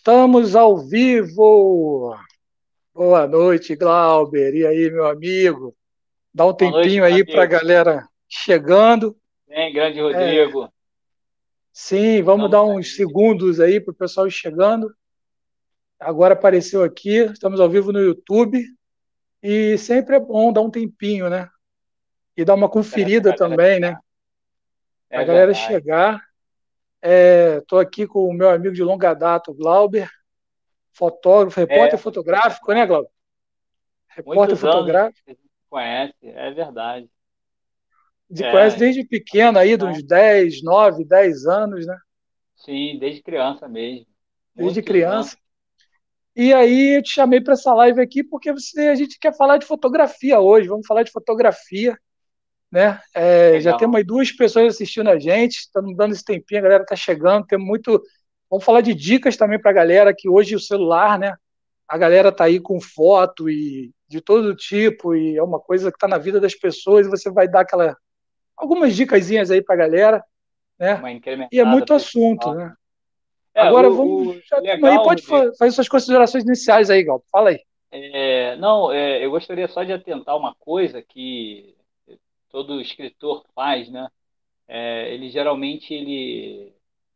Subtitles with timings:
[0.00, 2.16] Estamos ao vivo.
[2.94, 4.54] Boa noite, Glauber.
[4.54, 5.76] E aí, meu amigo?
[6.32, 9.14] Dá um Boa tempinho noite, aí para a galera chegando.
[9.46, 10.64] Bem, grande Rodrigo.
[10.64, 10.68] É,
[11.70, 14.90] sim, vamos, dar uns segundos aí para o pessoal chegando.
[15.98, 18.64] Agora apareceu aqui, estamos ao vivo no YouTube.
[19.42, 21.46] E sempre é bom dar um tempinho, né?
[22.34, 23.98] E dar uma conferida é, também, né?
[25.10, 25.66] É a galera verdade.
[25.66, 26.29] chegar.
[27.02, 30.10] Estou é, aqui com o meu amigo de longa data, o Glauber,
[30.92, 32.02] fotógrafo, repórter é.
[32.02, 33.10] fotográfico, né, Glauber?
[34.08, 35.36] Repórter Muitos fotográfico.
[35.68, 37.08] conhece, é verdade.
[38.28, 38.50] De é.
[38.50, 41.96] conhece desde pequeno aí, de uns 10, 9, 10 anos, né?
[42.54, 44.06] Sim, desde criança mesmo.
[44.54, 45.36] Desde criança.
[45.36, 45.40] Anos.
[46.36, 49.56] E aí eu te chamei para essa live aqui porque você, a gente quer falar
[49.56, 50.68] de fotografia hoje.
[50.68, 51.98] Vamos falar de fotografia
[52.70, 53.00] né?
[53.14, 56.82] É, já temos aí duas pessoas assistindo a gente, estamos dando esse tempinho, a galera
[56.82, 58.02] está chegando, temos muito.
[58.48, 61.34] Vamos falar de dicas também para a galera, que hoje o celular, né?
[61.88, 65.96] A galera está aí com foto e de todo tipo, e é uma coisa que
[65.96, 67.96] está na vida das pessoas, e você vai dar aquela.
[68.56, 70.24] algumas dicas aí para a galera,
[70.78, 71.00] né?
[71.52, 72.74] E é muito assunto, né?
[73.54, 74.36] É, Agora o, vamos.
[74.36, 77.22] O já legal, aí, pode fazer suas considerações iniciais aí, Gal.
[77.30, 77.60] Fala aí.
[77.92, 81.74] É, não, é, eu gostaria só de atentar uma coisa que
[82.50, 84.08] todo escritor faz, né?
[84.68, 86.74] É, ele geralmente ele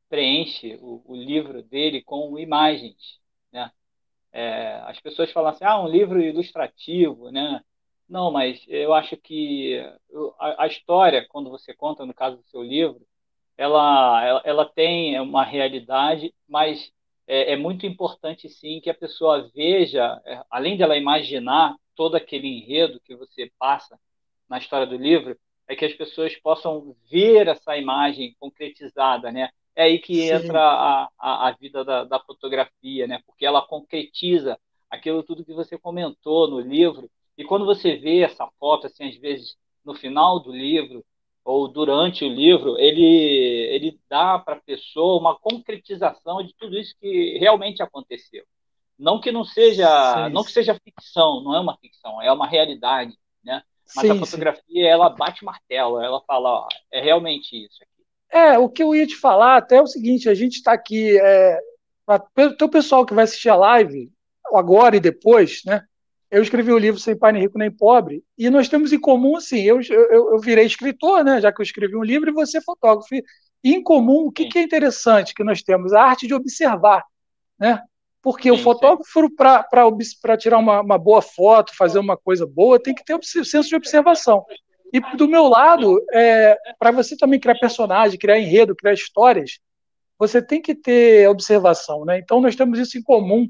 [0.09, 3.21] preenche o, o, livro dele com imagens,
[3.53, 3.71] né?
[4.33, 7.63] É, as pessoas falam assim, ah, um livro ilustrativo, né?
[8.09, 9.79] Não, mas eu acho que
[10.39, 13.07] a, a história, quando você conta, no caso do seu livro,
[13.57, 16.93] ela, ela, ela tem uma realidade, mas
[17.27, 22.17] é, é, muito importante sim que a pessoa veja, é, além de ela imaginar todo
[22.17, 23.99] aquele enredo que você passa
[24.49, 29.51] na história do livro é que as pessoas possam ver essa imagem concretizada, né?
[29.75, 30.31] É aí que Sim.
[30.31, 33.21] entra a, a, a vida da, da, fotografia, né?
[33.27, 34.59] Porque ela concretiza
[34.91, 37.11] aquilo tudo que você comentou no livro.
[37.37, 41.05] E quando você vê essa foto, assim, às vezes no final do livro
[41.45, 46.95] ou durante o livro, ele, ele dá para a pessoa uma concretização de tudo isso
[47.01, 48.45] que realmente aconteceu.
[48.99, 50.33] Não que não seja, Sim.
[50.33, 53.19] não que seja ficção, não é uma ficção, é uma realidade?
[53.97, 54.83] Mas sim, a fotografia, sim.
[54.83, 58.05] ela bate martelo, ela fala, ó, é realmente isso aqui.
[58.31, 61.19] É, o que eu ia te falar até é o seguinte, a gente está aqui,
[61.19, 61.59] é,
[62.05, 62.25] para
[62.63, 64.11] o pessoal que vai assistir a live,
[64.53, 65.85] agora e depois, né?
[66.31, 69.37] Eu escrevi o livro Sem Pai Nem Rico Nem Pobre, e nós temos em comum,
[69.37, 71.41] assim, eu, eu, eu virei escritor, né?
[71.41, 73.15] Já que eu escrevi um livro, e você é fotógrafo.
[73.15, 73.23] E
[73.73, 75.93] em comum, o que, que é interessante que nós temos?
[75.93, 77.05] A arte de observar,
[77.59, 77.81] né?
[78.25, 82.95] Porque sim, o fotógrafo, para tirar uma, uma, boa foto, fazer uma coisa boa, tem
[82.95, 84.47] que ter senso de observação.
[84.91, 89.59] E do meu lado, é, para você também criar personagem, criar enredo, criar histórias,
[90.19, 92.07] você tem que ter observação.
[92.07, 92.19] Né?
[92.19, 93.47] Então, nós temos isso em comum.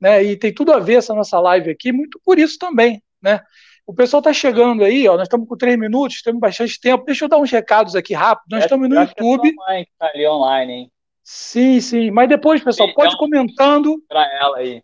[0.00, 0.24] Né?
[0.24, 3.00] E tem tudo a ver essa nossa live aqui, muito por isso também.
[3.22, 3.40] Né?
[3.86, 7.04] O pessoal está chegando aí, ó, nós estamos com três minutos, temos bastante tempo.
[7.04, 8.46] Deixa eu dar uns recados aqui rápido.
[8.50, 9.50] Nós estamos no YouTube.
[9.50, 10.92] Que mãe que tá ali online, hein?
[11.28, 12.12] Sim, sim.
[12.12, 14.00] Mas depois, pessoal, pode então, comentando.
[14.08, 14.80] Para ela aí.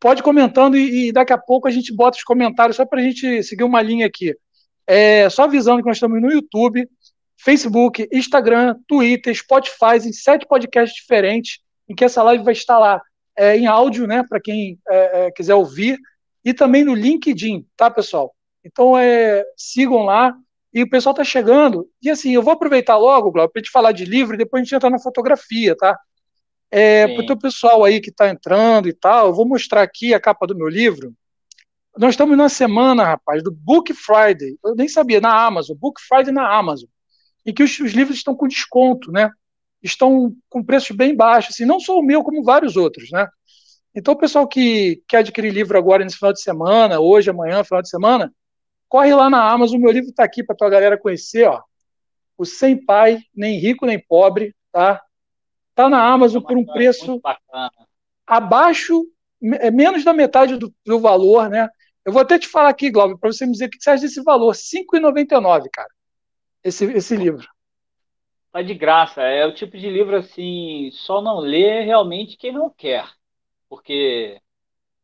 [0.00, 3.02] Pode comentando e, e, daqui a pouco a gente bota os comentários só para a
[3.04, 4.36] gente seguir uma linha aqui.
[4.88, 6.84] É, só avisando que nós estamos no YouTube,
[7.36, 13.00] Facebook, Instagram, Twitter, Spotify, em sete podcasts diferentes, em que essa live vai estar lá
[13.36, 15.96] é, em áudio, né, para quem é, é, quiser ouvir,
[16.44, 18.34] e também no LinkedIn, tá, pessoal?
[18.64, 20.34] Então, é, sigam lá,
[20.74, 21.88] e o pessoal está chegando.
[22.02, 24.60] E assim, eu vou aproveitar logo, Glauco, para a gente falar de livro e depois
[24.60, 25.96] a gente entrar na fotografia, tá?
[26.68, 30.18] É, para o pessoal aí que está entrando e tal, eu vou mostrar aqui a
[30.18, 31.14] capa do meu livro.
[31.96, 34.58] Nós estamos na semana, rapaz, do Book Friday.
[34.64, 35.76] Eu nem sabia, na Amazon.
[35.76, 36.88] Book Friday na Amazon.
[37.46, 39.30] Em que os, os livros estão com desconto, né?
[39.80, 43.28] Estão com preços bem baixos, assim, não só o meu, como vários outros, né?
[43.94, 47.80] Então, o pessoal que quer adquirir livro agora nesse final de semana, hoje, amanhã, final
[47.80, 48.32] de semana,
[48.94, 51.60] Corre lá na Amazon, meu livro está aqui para tua galera conhecer, ó.
[52.38, 55.02] O Sem Pai, nem rico nem pobre, tá?
[55.74, 57.20] Tá na Amazon por um preço
[58.24, 59.04] abaixo,
[59.42, 61.68] é menos da metade do, do, valor, né?
[62.04, 64.02] Eu vou até te falar aqui, Glauber, para você me dizer o que você acha
[64.02, 64.52] desse valor.
[64.52, 65.90] R$ 5,99, cara,
[66.62, 67.44] esse, esse livro.
[68.52, 69.22] Tá de graça.
[69.22, 73.10] É o tipo de livro, assim, só não lê realmente quem não quer.
[73.68, 74.40] Porque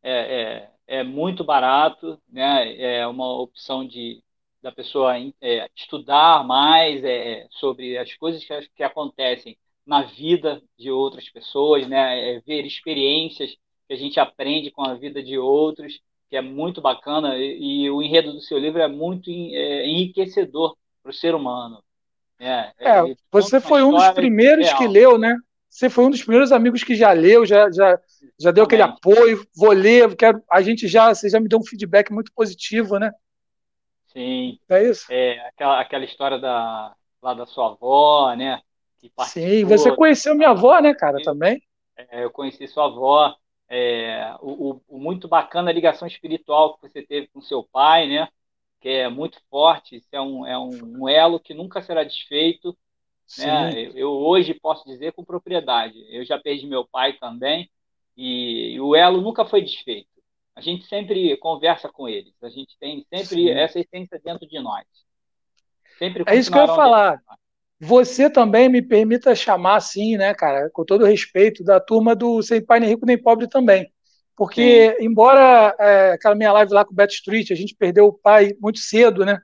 [0.01, 2.99] é, é é muito barato, né?
[2.99, 4.21] É uma opção de
[4.61, 10.91] da pessoa é, estudar mais é, sobre as coisas que, que, acontecem na vida de
[10.91, 12.35] outras pessoas, né?
[12.35, 13.57] É ver experiências
[13.87, 15.99] que a gente aprende com a vida de outros,
[16.29, 20.77] que é muito bacana e, e o enredo do seu livro é muito é, enriquecedor
[21.01, 21.83] para o ser humano.
[22.39, 22.71] Né?
[22.79, 24.77] É, você foi um dos primeiros real.
[24.77, 25.35] que leu, né?
[25.71, 27.97] Você foi um dos primeiros amigos que já leu, já, já,
[28.37, 31.65] já deu aquele apoio, vou ler, quero, a gente já, você já me deu um
[31.65, 33.09] feedback muito positivo, né?
[34.11, 34.59] Sim.
[34.67, 35.05] É isso?
[35.09, 38.61] É, aquela, aquela história da, lá da sua avó, né?
[39.27, 41.63] Sim, você conheceu minha avó, né, cara, também?
[41.95, 43.33] É, eu conheci sua avó.
[43.69, 48.27] É, o, o, muito bacana a ligação espiritual que você teve com seu pai, né?
[48.81, 52.77] Que é muito forte, isso é um, é um, um elo que nunca será desfeito.
[53.37, 53.73] Né?
[53.73, 56.03] Eu, eu, hoje posso dizer com propriedade.
[56.09, 57.69] Eu já perdi meu pai também,
[58.17, 60.09] e, e o elo nunca foi desfeito.
[60.55, 63.49] A gente sempre conversa com eles, a gente tem sempre Sim.
[63.49, 64.85] essa essência dentro de nós.
[65.97, 67.21] Sempre é isso que eu ia falar.
[67.79, 72.63] Você também me permita chamar assim, né, cara, com todo respeito, da turma do Sem
[72.63, 73.91] Pai Nem Rico Nem Pobre também.
[74.35, 75.05] Porque, Sim.
[75.05, 78.55] embora é, aquela minha live lá com o Beto Street, a gente perdeu o pai
[78.59, 79.39] muito cedo, né?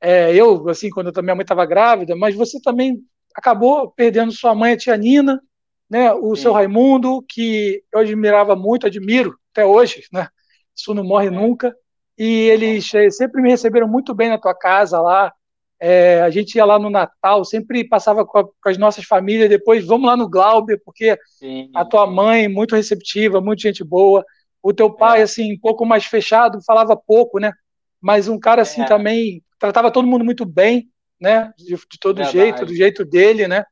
[0.00, 3.02] É, eu, assim, quando a minha mãe estava grávida, mas você também
[3.38, 5.40] acabou perdendo sua mãe, a tia Nina,
[5.88, 6.12] né?
[6.12, 6.42] O Sim.
[6.42, 10.26] seu Raimundo, que eu admirava muito, admiro até hoje, né?
[10.74, 11.30] Isso não morre é.
[11.30, 11.74] nunca.
[12.18, 15.32] E eles é, sempre me receberam muito bem na tua casa lá.
[15.80, 19.48] É, a gente ia lá no Natal, sempre passava com, a, com, as nossas famílias,
[19.48, 21.70] depois vamos lá no Glauber, porque Sim.
[21.76, 24.24] a tua mãe, muito receptiva, muito gente boa.
[24.60, 25.22] O teu pai, é.
[25.22, 27.52] assim, um pouco mais fechado, falava pouco, né?
[28.00, 28.86] Mas um cara, assim, é.
[28.86, 30.88] também tratava todo mundo muito bem,
[31.20, 31.52] né?
[31.56, 32.38] De, de todo Verdade.
[32.38, 33.64] jeito, do jeito dele, né?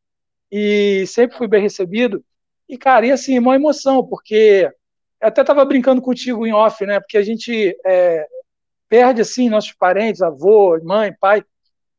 [0.50, 2.25] E sempre fui bem recebido.
[2.69, 4.70] E, cara, e assim, uma emoção, porque
[5.20, 7.00] eu até estava brincando contigo em off, né?
[7.00, 8.26] Porque a gente é,
[8.88, 11.44] perde, assim, nossos parentes, avô, mãe, pai,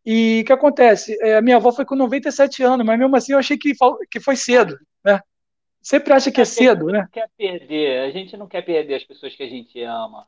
[0.09, 1.17] e o que acontece?
[1.21, 3.73] É, a minha avó foi com 97 anos, mas mesmo assim eu achei que,
[4.09, 5.19] que foi cedo, né?
[5.81, 7.07] Sempre acha que é cedo, né?
[7.11, 10.25] Quer perder, a gente não quer perder as pessoas que a gente ama.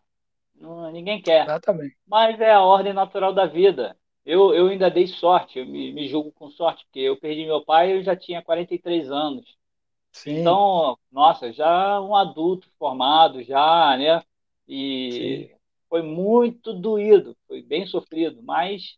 [0.54, 1.44] Não, ninguém quer.
[1.44, 1.96] Exatamente.
[2.06, 3.96] Mas é a ordem natural da vida.
[4.30, 7.66] Eu, eu ainda dei sorte, eu me, me julgo com sorte, porque eu perdi meu
[7.66, 9.58] pai eu já tinha 43 anos.
[10.12, 10.42] Sim.
[10.42, 14.22] Então, nossa, já um adulto formado, já, né?
[14.68, 15.56] E Sim.
[15.90, 18.98] foi muito doído, foi bem sofrido, mas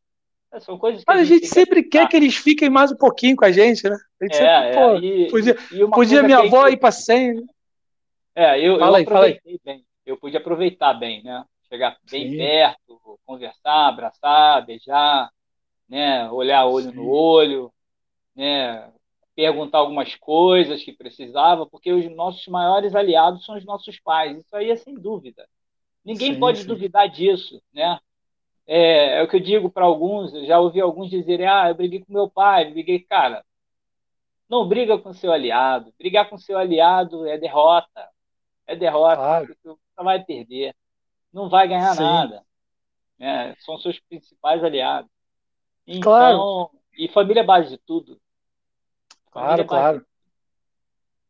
[0.51, 3.37] é, são coisas Mas a gente, sempre que quer que eles fiquem mais um pouquinho
[3.37, 3.95] com a gente, né?
[4.19, 7.35] A gente é, sempre, é, pô, e, podia, e podia minha avó ir para 100.
[7.35, 7.43] Né?
[8.35, 9.85] É, eu, fala eu aí, aproveitei bem.
[10.05, 11.45] Eu pude aproveitar bem, né?
[11.71, 12.37] Chegar bem Sim.
[12.37, 15.31] perto, conversar, abraçar, beijar,
[15.87, 16.29] né?
[16.29, 16.95] Olhar olho Sim.
[16.95, 17.73] no olho,
[18.35, 18.91] né?
[19.33, 24.37] Perguntar algumas coisas que precisava, porque os nossos maiores aliados são os nossos pais.
[24.37, 25.47] Isso aí é sem dúvida.
[26.03, 26.67] Ninguém sim, pode sim.
[26.67, 27.97] duvidar disso, né?
[28.67, 31.75] É, é o que eu digo para alguns, eu já ouvi alguns dizerem, ah, eu
[31.75, 33.43] briguei com meu pai, briguei, cara,
[34.49, 38.09] não briga com seu aliado, brigar com seu aliado é derrota,
[38.67, 39.57] é derrota, claro.
[39.63, 40.75] você vai perder,
[41.33, 42.03] não vai ganhar Sim.
[42.03, 42.43] nada,
[43.17, 43.55] né?
[43.59, 45.09] são seus principais aliados.
[45.85, 46.71] Então, claro.
[46.97, 48.19] e família é base de tudo.
[49.31, 50.05] Família claro, é claro.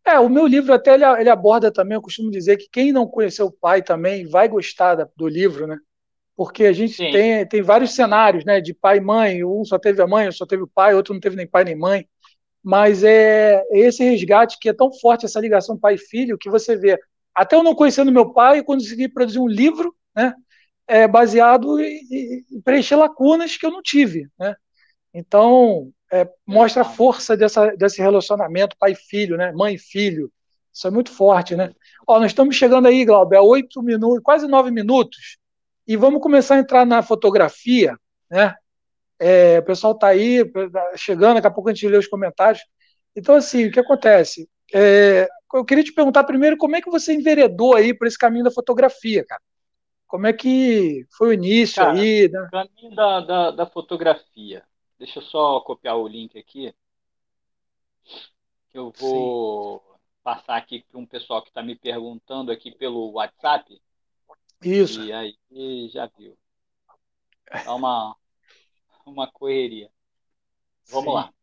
[0.03, 3.07] É, o meu livro até ele, ele, aborda também, eu costumo dizer que quem não
[3.07, 5.77] conheceu o pai também vai gostar da, do livro, né?
[6.35, 10.01] porque a gente tem, tem vários cenários, né, de pai e mãe, um só teve
[10.01, 12.07] a mãe, outro só teve o pai, outro não teve nem pai nem mãe,
[12.63, 16.75] mas é esse resgate que é tão forte, essa ligação pai e filho, que você
[16.75, 16.97] vê,
[17.35, 20.33] até eu não conhecendo meu pai, eu consegui produzir um livro, né,
[20.87, 24.55] é, baseado em, em preencher lacunas que eu não tive, né,
[25.13, 30.31] então é, mostra a força dessa, desse relacionamento pai filho, né, mãe e filho,
[30.73, 31.73] isso é muito forte, né.
[32.07, 35.37] Ó, nós estamos chegando aí, Glauber, a oito minutos, quase nove minutos,
[35.87, 37.97] e vamos começar a entrar na fotografia,
[38.29, 38.55] né?
[39.19, 40.43] É, o pessoal está aí,
[40.95, 42.63] chegando, daqui a pouco a gente lê os comentários.
[43.15, 44.49] Então, assim, o que acontece?
[44.73, 45.27] É,
[45.59, 48.51] eu queria te perguntar primeiro como é que você enveredou aí por esse caminho da
[48.51, 49.41] fotografia, cara?
[50.07, 52.29] Como é que foi o início cara, aí?
[52.29, 52.41] Né?
[52.41, 54.63] O caminho da, da, da, fotografia.
[54.99, 56.75] Deixa eu só copiar o link aqui.
[58.69, 59.99] Que eu vou Sim.
[60.23, 63.81] passar aqui para um pessoal que está me perguntando aqui pelo WhatsApp.
[64.61, 65.01] Isso.
[65.01, 66.37] E aí já viu.
[67.65, 68.15] Dá uma,
[69.05, 69.89] uma correria.
[70.89, 71.13] Vamos Sim.
[71.13, 71.33] lá.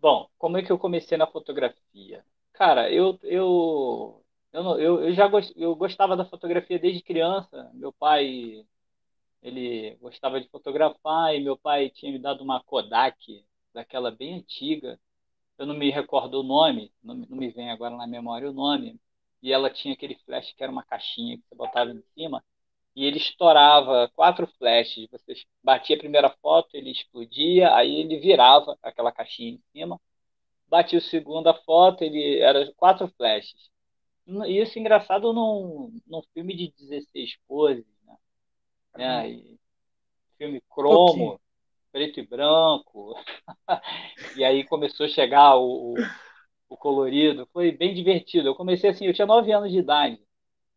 [0.00, 2.24] Bom, como é que eu comecei na fotografia?
[2.54, 7.70] Cara, eu, eu, eu, eu, eu já gost, eu gostava da fotografia desde criança.
[7.74, 8.64] Meu pai,
[9.42, 13.44] ele gostava de fotografar e meu pai tinha me dado uma Kodak,
[13.74, 15.00] daquela bem antiga.
[15.58, 19.00] Eu não me recordo o nome, não, não me vem agora na memória o nome,
[19.42, 22.44] e ela tinha aquele flash que era uma caixinha que você botava em cima
[22.96, 25.08] e ele estourava quatro flashes.
[25.10, 30.00] Você batia a primeira foto, ele explodia, aí ele virava aquela caixinha em cima.
[30.72, 33.70] Batia a segunda foto, ele era quatro flashes.
[34.46, 38.16] E isso engraçado num, num filme de 16 poses, né?
[38.94, 39.58] É, e,
[40.38, 41.38] filme cromo,
[41.92, 43.14] preto e branco.
[44.36, 45.96] e aí começou a chegar o, o
[46.72, 47.46] o colorido.
[47.52, 48.48] Foi bem divertido.
[48.48, 50.18] Eu comecei assim, eu tinha 9 anos de idade.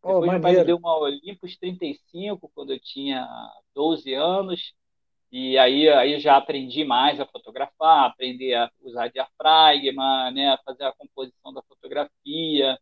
[0.02, 3.26] Depois oh, meu pai me deu uma Olympus 35 quando eu tinha
[3.74, 4.74] 12 anos.
[5.30, 10.84] E aí, aí já aprendi mais a fotografar, aprender a usar diafragma, né, a fazer
[10.84, 12.78] a composição da fotografia.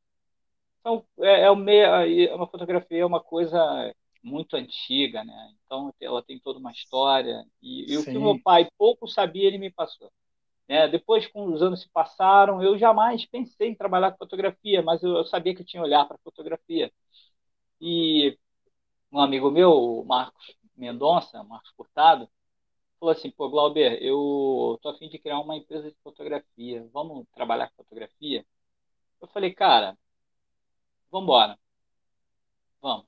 [0.81, 5.55] Então, é, é, uma fotografia é uma coisa muito antiga, né?
[5.65, 7.45] Então, ela tem toda uma história.
[7.63, 10.11] E, e o que meu pai pouco sabia, ele me passou.
[10.69, 15.03] É, depois, com os anos se passaram, eu jamais pensei em trabalhar com fotografia, mas
[15.03, 16.93] eu, eu sabia que eu tinha olhar para fotografia.
[17.81, 18.39] E
[19.13, 22.29] um amigo meu, o Marcos Mendonça, Marcos Furtado,
[22.99, 27.27] falou assim, pô, Glauber, eu tô a fim de criar uma empresa de fotografia, vamos
[27.35, 28.45] trabalhar com fotografia?
[29.21, 29.97] Eu falei, cara,
[31.11, 31.59] vamos embora.
[32.81, 33.07] Vamos.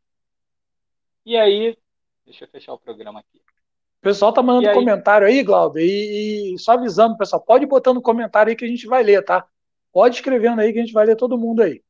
[1.24, 1.76] E aí,
[2.24, 3.38] deixa eu fechar o programa aqui.
[3.38, 4.74] O pessoal tá mandando aí...
[4.74, 8.68] comentário aí, Glauber, e, e, só avisando, pessoal, pode ir botando comentário aí que a
[8.68, 9.46] gente vai ler, tá?
[9.92, 11.82] Pode escrevendo aí que a gente vai ler todo mundo aí.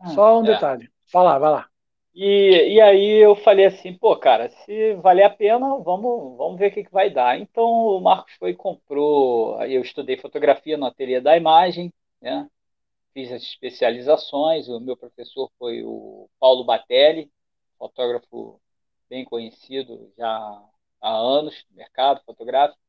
[0.00, 0.48] Hum, só um é.
[0.48, 0.90] detalhe.
[1.06, 1.68] Fala, vai lá.
[2.14, 6.70] E, e aí eu falei assim, pô, cara, se valer a pena, vamos, vamos ver
[6.70, 7.38] o que, que vai dar.
[7.40, 12.48] Então o Marcos foi e comprou, aí eu estudei fotografia no ateliê da imagem, né?
[13.14, 17.30] Fiz as especializações, o meu professor foi o Paulo Batelli,
[17.78, 18.60] fotógrafo
[19.10, 20.28] bem conhecido já
[21.00, 22.80] há anos no mercado fotográfico.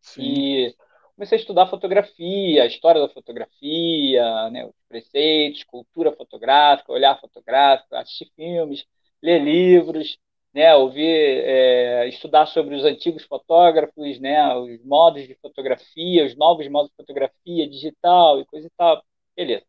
[0.00, 0.22] Sim.
[0.22, 0.76] E
[1.20, 7.94] comecei a estudar fotografia, a história da fotografia, né, os preceitos, cultura fotográfica, olhar fotográfico,
[7.94, 8.86] assistir filmes,
[9.22, 10.18] ler livros,
[10.54, 11.04] né, ouvir,
[11.44, 16.96] é, estudar sobre os antigos fotógrafos, né, os modos de fotografia, os novos modos de
[16.96, 19.04] fotografia digital e coisa e tal.
[19.36, 19.64] Beleza.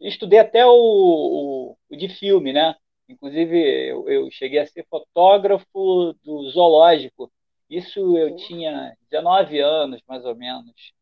[0.00, 2.74] Estudei até o, o, o de filme, né?
[3.08, 3.56] Inclusive,
[3.88, 7.30] eu, eu cheguei a ser fotógrafo do zoológico
[7.70, 10.92] isso eu tinha 19 anos, mais ou menos.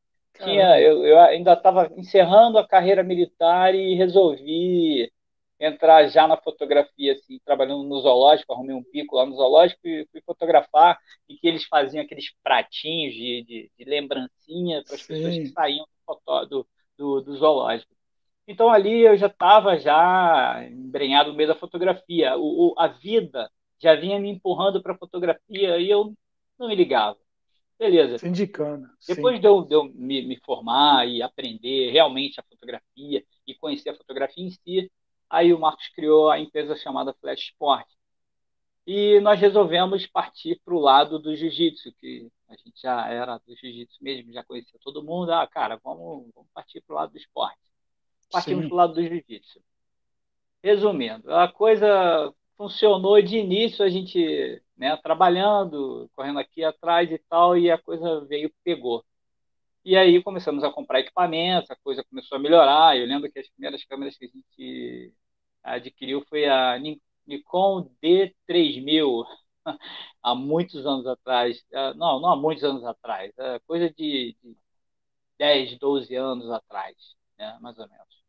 [0.40, 5.10] Tinha, eu, eu ainda estava encerrando a carreira militar e resolvi
[5.60, 10.06] entrar já na fotografia, assim, trabalhando no zoológico, arrumei um pico lá no zoológico e
[10.12, 10.98] fui fotografar,
[11.28, 15.84] e que eles faziam aqueles pratinhos de, de, de lembrancinha para as pessoas que saíam
[16.06, 17.92] do, do, do, do zoológico.
[18.46, 22.36] Então ali eu já estava já embrenhado no meio da fotografia.
[22.36, 26.14] O, o, a vida já vinha me empurrando para a fotografia e eu
[26.58, 27.18] não me ligava.
[27.78, 28.26] Beleza.
[28.26, 28.88] Indicando.
[29.06, 33.90] Depois de eu, de eu me, me, formar e aprender realmente a fotografia e conhecer
[33.90, 34.90] a fotografia em si,
[35.30, 37.86] aí o Marcos criou a empresa chamada Flash Sport.
[38.84, 43.54] E nós resolvemos partir para o lado do jiu-jitsu, que a gente já era do
[43.54, 45.30] jiu-jitsu mesmo, já conhecia todo mundo.
[45.30, 47.58] Ah, cara, vamos, vamos partir para o lado do esporte.
[48.32, 49.60] Partimos para o lado do jiu-jitsu.
[50.64, 57.56] Resumindo, a coisa funcionou de início, a gente né, trabalhando, correndo aqui atrás e tal,
[57.58, 59.04] e a coisa veio, pegou.
[59.84, 62.96] E aí começamos a comprar equipamentos, a coisa começou a melhorar.
[62.98, 65.14] Eu lembro que as primeiras câmeras que a gente
[65.62, 66.78] adquiriu foi a
[67.26, 69.24] Nikon D3000,
[70.22, 71.64] há muitos anos atrás.
[71.74, 74.56] Ah, não, não há muitos anos atrás, é coisa de, de
[75.38, 76.96] 10, 12 anos atrás,
[77.38, 78.22] né, mais ou menos.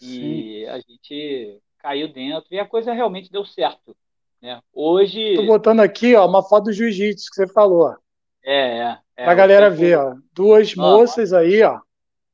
[0.00, 0.68] E Sim.
[0.68, 3.96] a gente caiu dentro e a coisa realmente deu certo.
[4.42, 4.60] Né?
[4.72, 5.20] Hoje.
[5.20, 7.94] Estou botando aqui ó, uma foto do jiu-jitsu que você falou.
[8.44, 8.98] É, é.
[9.16, 10.16] é pra galera ver, ó.
[10.32, 11.80] Duas moças aí, ó.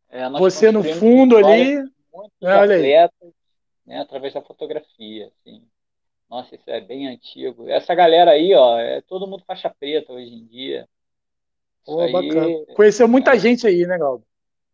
[0.08, 1.76] É, você no fundo ali.
[2.42, 3.30] É, atletas.
[3.86, 5.26] Né, através da fotografia.
[5.26, 5.62] Assim.
[6.30, 7.68] Nossa, isso é bem antigo.
[7.68, 10.88] Essa galera aí, ó, é todo mundo faixa preta hoje em dia.
[11.84, 12.66] Pô, aí, bacana.
[12.74, 14.24] Conheceu muita é, gente aí, né, Galdo?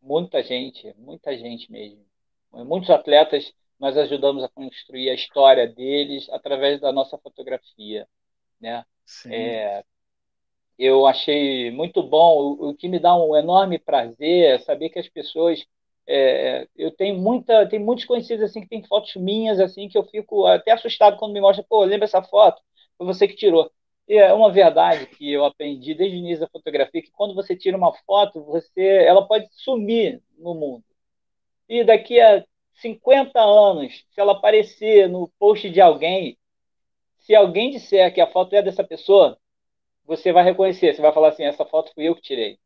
[0.01, 2.05] Muita gente, muita gente mesmo.
[2.53, 8.07] Muitos atletas nós ajudamos a construir a história deles através da nossa fotografia,
[8.61, 8.85] né?
[9.33, 9.85] É,
[10.79, 14.99] eu achei muito bom, o, o, que me dá um enorme prazer é saber que
[14.99, 15.67] as pessoas
[16.07, 20.05] é, eu tenho muita, tem muitos conhecidos assim que tem fotos minhas assim que eu
[20.05, 22.63] fico até assustado quando me mostra, pô, lembra essa foto?
[22.97, 23.71] Foi você que tirou.
[24.09, 27.55] E é uma verdade que eu aprendi desde o início da fotografia que quando você
[27.55, 30.85] tira uma foto, você, ela pode sumir no mundo.
[31.69, 32.45] E daqui a
[32.81, 36.39] 50 anos, se ela aparecer no post de alguém,
[37.19, 39.39] se alguém disser que a foto é dessa pessoa,
[40.05, 42.59] você vai reconhecer, você vai falar assim, essa foto fui eu que tirei.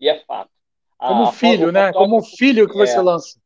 [0.00, 0.50] E é fato.
[0.98, 1.92] Como a, filho, né?
[1.92, 3.38] Como filho que você é, lança.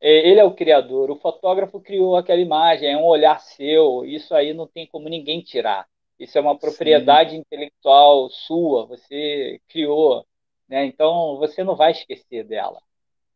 [0.00, 4.34] É, ele é o criador, o fotógrafo criou aquela imagem, é um olhar seu, isso
[4.34, 5.88] aí não tem como ninguém tirar.
[6.18, 7.38] Isso é uma propriedade Sim.
[7.38, 10.26] intelectual sua, você criou,
[10.68, 10.84] né?
[10.84, 12.80] Então você não vai esquecer dela.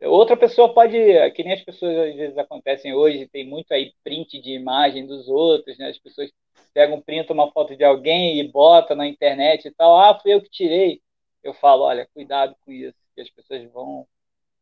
[0.04, 0.96] Outra pessoa pode,
[1.32, 5.28] que nem as pessoas às vezes acontecem hoje, tem muito aí print de imagem dos
[5.28, 5.88] outros, né?
[5.88, 6.30] As pessoas
[6.74, 9.96] pegam, printam uma foto de alguém e bota na internet e tal.
[9.96, 11.00] Ah, fui eu que tirei.
[11.42, 14.06] Eu falo, olha, cuidado com isso, que as pessoas vão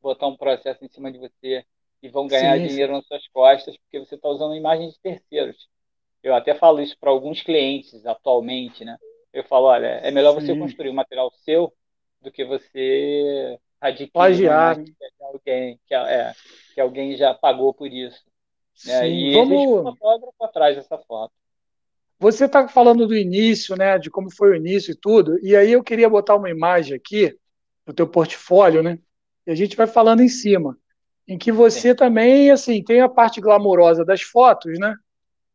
[0.01, 1.65] botar um processo em cima de você
[2.03, 5.69] e vão ganhar sim, dinheiro nas suas costas porque você está usando imagens de terceiros.
[6.23, 8.97] Eu até falo isso para alguns clientes atualmente, né?
[9.33, 10.47] Eu falo, olha, é melhor sim.
[10.47, 11.73] você construir um material seu
[12.21, 13.59] do que você
[14.13, 14.79] Plagiar.
[14.79, 14.85] Né?
[14.85, 16.33] que alguém que, é,
[16.75, 18.23] que alguém já pagou por isso.
[18.85, 19.09] Né?
[19.09, 19.53] E Vamos...
[19.53, 21.33] existe um fotógrafo atrás dessa foto.
[22.19, 25.73] Você está falando do início, né, de como foi o início e tudo, e aí
[25.73, 27.35] eu queria botar uma imagem aqui
[27.87, 28.99] no teu portfólio, né?
[29.47, 30.77] E a gente vai falando em cima,
[31.27, 31.95] em que você Sim.
[31.95, 34.95] também, assim, tem a parte glamourosa das fotos, né?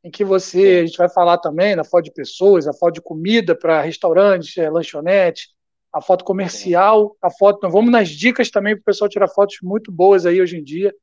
[0.03, 0.79] Em que você, Sim.
[0.79, 4.55] a gente vai falar também na foto de pessoas, a foto de comida para restaurantes,
[4.55, 5.49] lanchonete,
[5.95, 7.61] a foto comercial, a foto.
[7.63, 10.63] Nós vamos nas dicas também para o pessoal tirar fotos muito boas aí hoje em
[10.63, 10.93] dia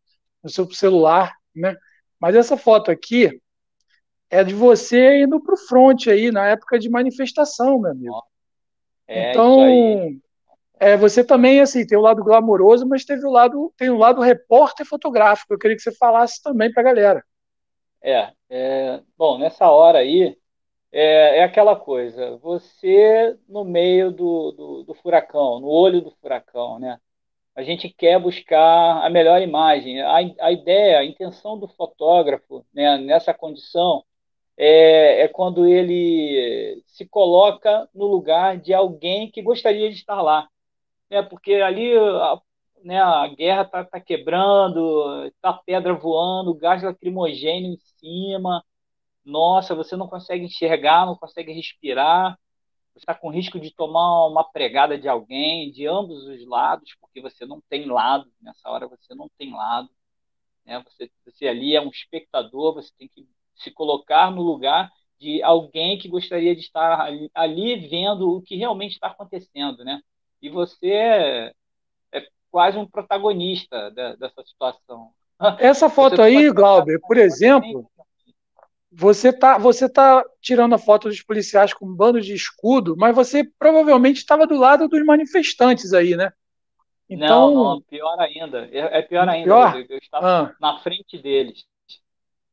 [0.44, 1.74] no seu celular, né?
[2.20, 3.40] Mas essa foto aqui,
[4.28, 8.22] é de você indo para o front aí, na época de manifestação, meu amigo.
[9.08, 10.20] É, então,
[10.78, 14.20] é, você também, assim, tem o lado glamouroso, mas teve o lado, tem o lado
[14.20, 15.54] repórter fotográfico.
[15.54, 17.24] Eu queria que você falasse também para a galera.
[18.02, 20.36] É, é, bom, nessa hora aí,
[20.92, 26.78] é, é, aquela coisa, você no meio do, do, do, furacão, no olho do furacão,
[26.78, 26.98] né?
[27.54, 30.00] A gente quer buscar a melhor imagem.
[30.02, 34.04] A, a ideia, a intenção do fotógrafo né, nessa condição
[34.56, 40.48] é, é quando ele se coloca no lugar de alguém que gostaria de estar lá.
[41.10, 41.22] Né?
[41.22, 42.40] Porque ali a,
[42.84, 48.64] né, a guerra está tá quebrando, está pedra voando, gás lacrimogênio em cima.
[49.24, 52.38] Nossa, você não consegue enxergar, não consegue respirar.
[52.92, 57.20] Você está com risco de tomar uma pregada de alguém, de ambos os lados, porque
[57.20, 58.30] você não tem lado.
[58.40, 59.88] Nessa hora você não tem lado.
[60.64, 60.82] Né?
[60.84, 63.26] Você, você ali é um espectador, você tem que
[63.56, 68.56] se colocar no lugar de alguém que gostaria de estar ali, ali vendo o que
[68.56, 70.00] realmente está acontecendo, né?
[70.40, 71.52] E você é,
[72.12, 75.12] é quase um protagonista da, dessa situação.
[75.58, 77.88] Essa foto aí, Glauber, por exemplo,
[78.94, 83.14] você tá, você tá tirando a foto dos policiais com um bando de escudo, mas
[83.14, 86.30] você provavelmente estava do lado dos manifestantes aí, né?
[87.08, 88.68] Então, não, não, pior ainda.
[88.70, 89.44] É, é pior ainda.
[89.44, 89.76] Pior?
[89.76, 90.56] Eu, eu estava ah.
[90.60, 91.64] na frente deles.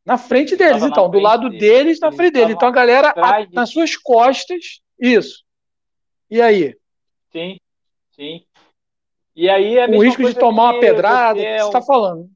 [0.05, 2.55] Na frente deles, então, do lado deles, deles na frente deles.
[2.55, 3.53] Então a galera a, de...
[3.53, 5.43] nas suas costas, isso.
[6.31, 6.75] E aí?
[7.31, 7.59] Sim,
[8.15, 8.43] sim.
[9.35, 11.85] E aí é o risco de tomar uma pedrada, você está é um...
[11.85, 12.29] falando?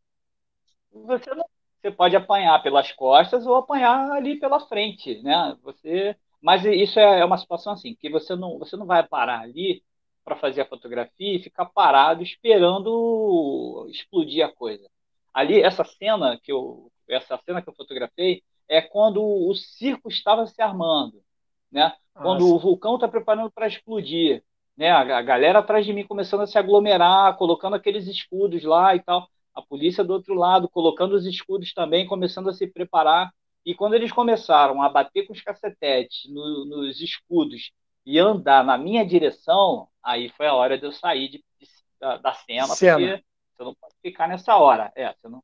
[0.92, 1.46] Você não,
[1.84, 5.58] você pode apanhar pelas costas ou apanhar ali pela frente, né?
[5.64, 9.42] Você, mas isso é, é uma situação assim que você não, você não vai parar
[9.42, 9.84] ali
[10.24, 14.90] para fazer a fotografia e ficar parado esperando explodir a coisa.
[15.34, 20.48] Ali essa cena que eu essa cena que eu fotografei, é quando o circo estava
[20.48, 21.22] se armando,
[21.70, 21.94] né?
[22.14, 22.54] Quando Nossa.
[22.54, 24.42] o vulcão está preparando para explodir,
[24.78, 24.90] né?
[24.90, 29.02] A, a, galera atrás de mim começando a se aglomerar, colocando aqueles escudos lá e
[29.02, 29.28] tal.
[29.54, 33.32] A polícia do outro lado colocando os escudos também, começando a se preparar.
[33.66, 37.72] E quando eles começaram a bater com os cacetetes no, nos escudos
[38.06, 41.68] e andar na minha direção, aí foi a hora de eu sair de, de,
[42.00, 43.24] da, da, cena, cena, porque
[43.56, 44.92] você não pode ficar nessa hora.
[44.96, 45.42] É, você não,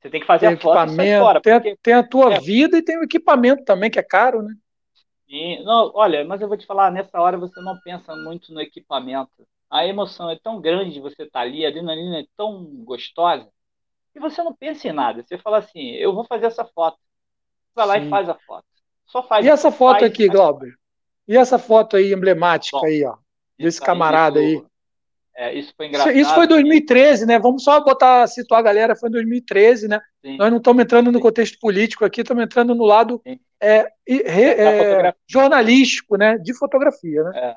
[0.00, 1.40] você tem que fazer tem a foto e fora.
[1.40, 1.76] Tem, porque...
[1.82, 2.40] tem a tua é.
[2.40, 4.54] vida e tem o equipamento também, que é caro, né?
[5.28, 5.62] Sim.
[5.64, 9.46] Não, olha, mas eu vou te falar, nessa hora você não pensa muito no equipamento.
[9.70, 13.48] A emoção é tão grande de você estar tá ali, a adrenalina é tão gostosa,
[14.14, 15.22] e você não pensa em nada.
[15.22, 16.98] Você fala assim, eu vou fazer essa foto.
[17.74, 18.06] Vai lá Sim.
[18.06, 18.64] e faz a foto.
[19.06, 19.44] Só faz.
[19.44, 20.28] E essa foto faz, aqui.
[20.28, 20.74] Glauber?
[21.26, 23.16] E essa foto aí emblemática Bom, aí, ó,
[23.58, 24.62] desse camarada aí?
[25.36, 26.16] É, isso foi engraçado.
[26.16, 27.38] Isso foi 2013, né?
[27.38, 30.00] Vamos só botar, situar a galera, foi em 2013, né?
[30.20, 30.36] Sim.
[30.36, 33.22] Nós não estamos entrando no contexto político aqui, estamos entrando no lado
[33.60, 36.36] é, é, jornalístico, né?
[36.38, 37.56] De fotografia, né?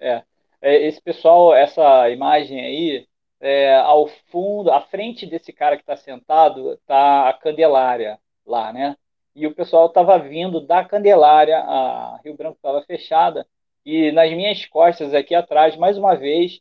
[0.00, 0.22] É, é,
[0.60, 0.86] é.
[0.86, 3.08] Esse pessoal, essa imagem aí,
[3.40, 8.96] é, ao fundo, à frente desse cara que está sentado, está a Candelária lá, né?
[9.34, 13.46] E o pessoal estava vindo da Candelária, a Rio Branco estava fechada,
[13.84, 16.60] e nas minhas costas aqui atrás, mais uma vez,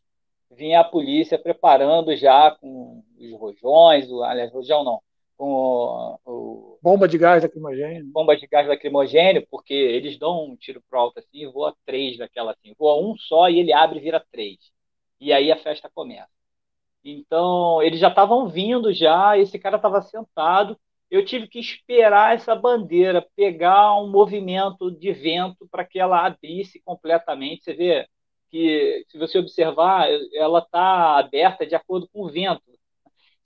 [0.51, 5.01] vinha a polícia preparando já com os rojões, o, aliás, rojão não,
[5.39, 8.05] com o, bomba de gás lacrimogêneo.
[8.11, 12.51] Bomba de gás lacrimogêneo, porque eles dão um tiro pro alto assim, voa três daquela
[12.51, 14.57] assim, voa um só e ele abre e vira três.
[15.17, 16.27] E aí a festa começa.
[17.03, 20.77] Então, eles já estavam vindo já, esse cara estava sentado,
[21.09, 26.81] eu tive que esperar essa bandeira pegar um movimento de vento para que ela abrisse
[26.83, 27.63] completamente.
[27.63, 28.07] Você vê,
[28.51, 32.61] que, se você observar, ela está aberta de acordo com o vento.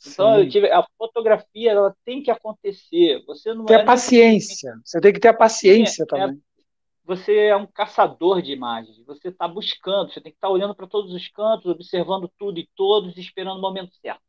[0.05, 3.23] Então, eu tive, a fotografia ela tem que acontecer.
[3.25, 4.73] Você não tem é paciência.
[4.83, 6.37] Você tem que ter a paciência é, também.
[6.37, 6.61] É,
[7.05, 8.97] você é um caçador de imagens.
[9.05, 10.11] Você está buscando.
[10.11, 13.57] Você tem que estar tá olhando para todos os cantos, observando tudo e todos, esperando
[13.57, 14.21] o momento certo.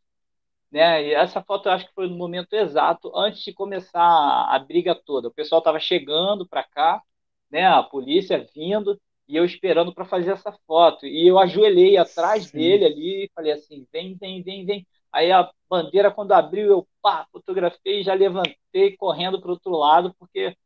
[0.70, 1.06] Né?
[1.06, 4.58] E essa foto eu acho que foi no momento exato antes de começar a, a
[4.58, 5.28] briga toda.
[5.28, 7.02] O pessoal estava chegando para cá,
[7.50, 7.64] né?
[7.64, 11.06] A polícia vindo e eu esperando para fazer essa foto.
[11.06, 12.58] E eu ajoelhei atrás Sim.
[12.58, 14.86] dele ali e falei assim: vem, vem, vem, vem.
[15.14, 19.70] Aí a bandeira, quando abriu, eu pá, fotografei e já levantei correndo para o outro
[19.70, 20.56] lado, porque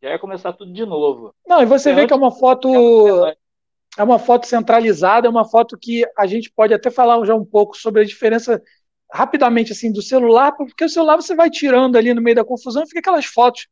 [0.00, 1.34] já ia começar tudo de novo.
[1.44, 2.68] Não, e você vê que é uma foto.
[3.98, 7.44] É uma foto centralizada, é uma foto que a gente pode até falar já um
[7.44, 8.62] pouco sobre a diferença
[9.10, 12.82] rapidamente assim do celular, porque o celular você vai tirando ali no meio da confusão
[12.82, 13.66] e fica aquelas fotos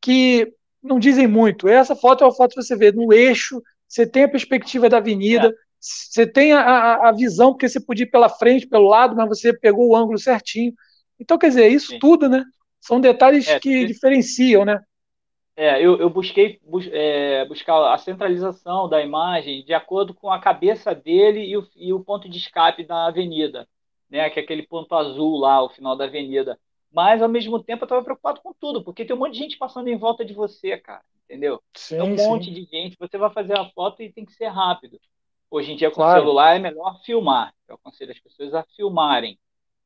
[0.00, 1.68] que não dizem muito.
[1.68, 4.98] Essa foto é uma foto que você vê no eixo, você tem a perspectiva da
[4.98, 5.52] avenida, é.
[5.82, 9.52] Você tem a, a, visão, porque você podia ir pela frente, pelo lado, mas você
[9.52, 10.72] pegou o ângulo certinho.
[11.18, 11.98] Então, quer dizer, isso Sim.
[11.98, 12.44] tudo, né?
[12.80, 14.80] São detalhes é, que diferenciam, né?
[15.56, 20.38] É, eu, eu busquei bus, é, buscar a centralização da imagem de acordo com a
[20.38, 23.68] cabeça dele e o, e o ponto de escape da avenida
[24.12, 26.60] né, que é aquele ponto azul lá, o final da avenida.
[26.92, 29.56] Mas, ao mesmo tempo, eu estava preocupado com tudo, porque tem um monte de gente
[29.56, 31.62] passando em volta de você, cara, entendeu?
[31.74, 32.52] Sim, é um monte sim.
[32.52, 35.00] de gente, você vai fazer a foto e tem que ser rápido.
[35.52, 36.18] Hoje em dia, com claro.
[36.18, 37.52] o celular, é melhor filmar.
[37.68, 39.38] Eu aconselho as pessoas a filmarem.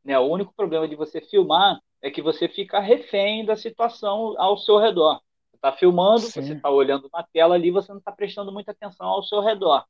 [0.05, 0.17] Né?
[0.17, 4.79] O único problema de você filmar é que você fica refém da situação ao seu
[4.79, 5.21] redor.
[5.51, 6.41] Você está filmando, sim.
[6.41, 9.85] você está olhando na tela ali, você não está prestando muita atenção ao seu redor.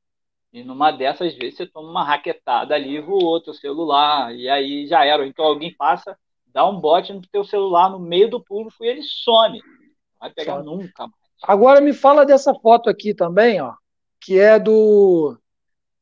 [0.51, 5.05] E numa dessas vezes você toma uma raquetada ali, voa teu celular, e aí já
[5.05, 5.27] era.
[5.27, 9.03] Então alguém passa, dá um bote no teu celular no meio do público e ele
[9.03, 9.59] some.
[9.59, 10.65] Não vai pegar some.
[10.65, 11.15] nunca mais.
[11.43, 13.75] Agora me fala dessa foto aqui também, ó,
[14.19, 15.37] que é do.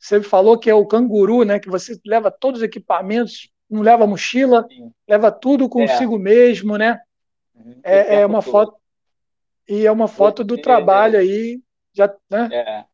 [0.04, 1.58] Você falou que é o canguru, né?
[1.58, 4.92] Que você leva todos os equipamentos, não leva mochila, Sim.
[5.08, 6.18] leva tudo consigo é.
[6.18, 7.00] mesmo, né?
[7.54, 7.80] Uhum.
[7.82, 8.52] É, é uma todo.
[8.52, 8.76] foto.
[9.66, 11.58] E é uma foto do trabalho aí,
[11.94, 12.50] já, né?
[12.52, 12.84] É.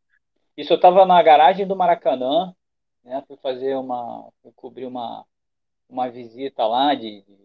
[0.57, 2.55] Isso eu estava na garagem do Maracanã,
[3.03, 3.25] né?
[3.27, 5.27] Fui fazer uma, fui cobrir uma,
[5.89, 7.37] uma visita lá de, de,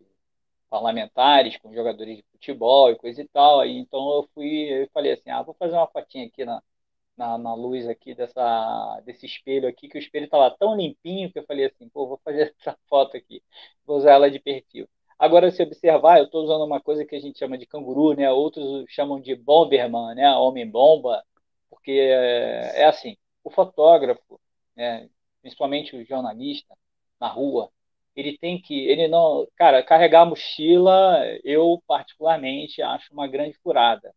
[0.70, 3.62] parlamentares com jogadores de futebol e coisa e tal.
[3.62, 6.62] Aí, então eu fui, eu falei assim, ah, vou fazer uma fotinha aqui na,
[7.18, 11.40] na, na, luz aqui dessa, desse espelho aqui, que o espelho estava tão limpinho que
[11.40, 13.42] eu falei assim, pô, vou fazer essa foto aqui,
[13.86, 14.88] vou usar ela de perfil.
[15.18, 18.30] Agora, se observar, eu estou usando uma coisa que a gente chama de canguru, né?
[18.32, 20.30] Outros chamam de bomberman, né?
[20.36, 21.24] Homem-bomba
[21.86, 24.40] porque é, é assim, o fotógrafo,
[24.76, 25.10] né,
[25.42, 26.76] principalmente o jornalista
[27.20, 27.72] na rua,
[28.16, 34.14] ele tem que, ele não, cara, carregar a mochila, eu particularmente acho uma grande furada,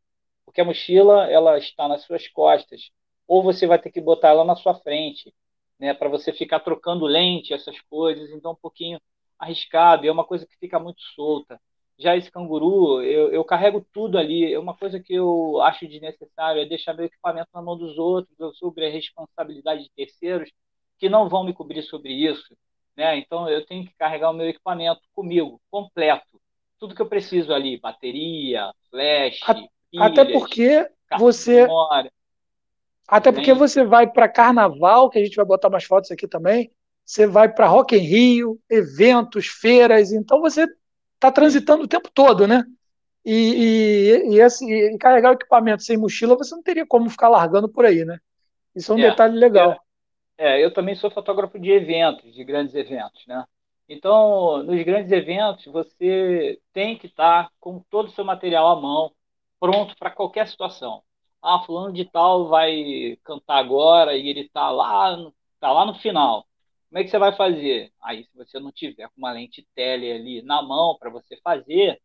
[0.49, 2.91] porque a mochila ela está nas suas costas,
[3.27, 5.35] ou você vai ter que botar ela na sua frente,
[5.79, 8.99] né, para você ficar trocando lente, essas coisas, então um pouquinho
[9.39, 11.61] arriscado, e é uma coisa que fica muito solta.
[11.99, 14.55] Já esse canguru, eu, eu carrego tudo ali.
[14.55, 18.57] É uma coisa que eu acho desnecessário é deixar meu equipamento na mão dos outros,
[18.57, 20.51] sobre a responsabilidade de terceiros
[20.99, 22.57] que não vão me cobrir sobre isso.
[22.97, 23.19] Né?
[23.19, 26.41] Então eu tenho que carregar o meu equipamento comigo, completo.
[26.79, 29.41] Tudo que eu preciso ali, bateria, flash,
[29.97, 31.67] até porque você
[33.07, 36.71] até porque você vai para carnaval, que a gente vai botar umas fotos aqui também.
[37.05, 40.67] Você vai para Rock em Rio, eventos, feiras, então você
[41.15, 42.63] está transitando o tempo todo, né?
[43.25, 47.29] E, e, e, esse, e, carregar o equipamento sem mochila, você não teria como ficar
[47.29, 48.19] largando por aí, né?
[48.77, 49.83] Isso é um é, detalhe legal.
[50.37, 53.45] É, é, eu também sou fotógrafo de eventos, de grandes eventos, né?
[53.89, 59.13] Então, nos grandes eventos, você tem que estar com todo o seu material à mão,
[59.61, 61.03] pronto para qualquer situação.
[61.43, 65.17] Ah, fulano de tal vai cantar agora e ele está lá,
[65.61, 66.47] tá lá no final.
[66.89, 67.93] Como é que você vai fazer?
[68.03, 72.01] Aí, se você não tiver com uma lente tele ali na mão para você fazer,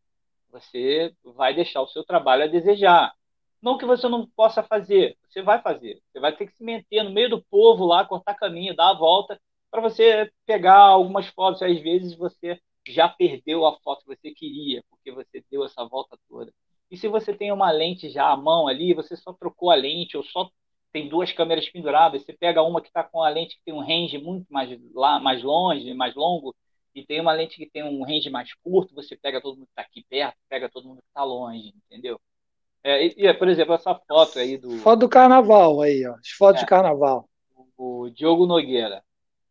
[0.51, 3.13] você vai deixar o seu trabalho a desejar.
[3.61, 6.01] Não que você não possa fazer, você vai fazer.
[6.11, 8.93] Você vai ter que se meter no meio do povo lá, cortar caminho, dar a
[8.93, 9.39] volta,
[9.71, 11.61] para você pegar algumas fotos.
[11.61, 16.17] Às vezes você já perdeu a foto que você queria, porque você deu essa volta
[16.29, 16.53] toda.
[16.93, 20.15] E se você tem uma lente já à mão ali, você só trocou a lente
[20.15, 20.47] ou só
[20.91, 23.79] tem duas câmeras penduradas, você pega uma que está com a lente que tem um
[23.79, 26.55] range muito mais, lá, mais longe, mais longo,
[26.93, 29.71] e tem uma lente que tem um range mais curto, você pega todo mundo que
[29.71, 32.21] está aqui perto, pega todo mundo que está longe, entendeu?
[32.83, 34.77] É, e, e, por exemplo, essa foto aí do.
[34.77, 36.13] Foto do carnaval aí, ó.
[36.13, 37.27] As fotos é, de carnaval.
[37.75, 39.03] O, o Diogo Nogueira.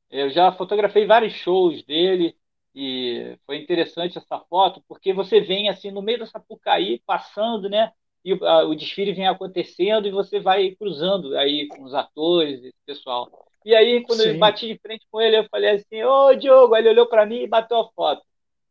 [0.09, 2.37] Eu já fotografei vários shows dele
[2.75, 7.93] e foi interessante essa foto, porque você vem assim no meio dessa Sapucaí, passando, né?
[8.25, 12.77] e a, o desfile vem acontecendo e você vai cruzando aí com os atores, esse
[12.87, 13.31] pessoal.
[13.65, 14.31] E aí, quando Sim.
[14.31, 17.27] eu bati de frente com ele, eu falei assim, ô Diogo, aí ele olhou para
[17.27, 18.23] mim e bateu a foto.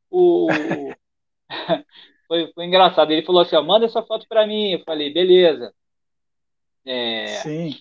[0.09, 0.47] O...
[2.27, 3.11] foi, foi engraçado.
[3.11, 4.71] Ele falou assim, manda essa foto para mim.
[4.71, 5.73] Eu falei, beleza.
[6.85, 7.27] É...
[7.27, 7.75] Sim.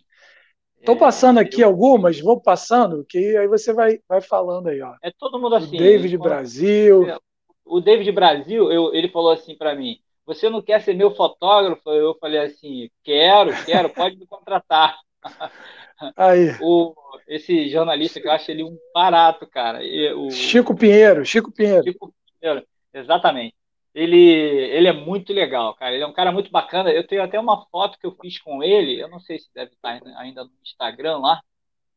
[0.81, 1.69] Estou passando é, aqui eu...
[1.69, 4.95] algumas, vou passando, que aí você vai, vai falando aí, ó.
[5.03, 5.77] É todo mundo assim.
[5.77, 7.09] O David Brasil.
[7.09, 7.19] É,
[7.65, 11.91] o David Brasil, eu, ele falou assim para mim: você não quer ser meu fotógrafo?
[11.91, 14.97] Eu falei assim: quero, quero, pode me contratar.
[16.17, 16.57] Aí.
[16.63, 16.95] O,
[17.29, 19.85] esse jornalista que eu acho ele um barato, cara.
[19.85, 21.85] E, o, Chico Pinheiro, Chico Pinheiro.
[21.85, 23.55] Chico Pinheiro, exatamente.
[23.95, 25.95] Ele, ele é muito legal, cara.
[25.95, 26.91] Ele é um cara muito bacana.
[26.91, 29.73] Eu tenho até uma foto que eu fiz com ele, eu não sei se deve
[29.73, 31.41] estar ainda no Instagram lá,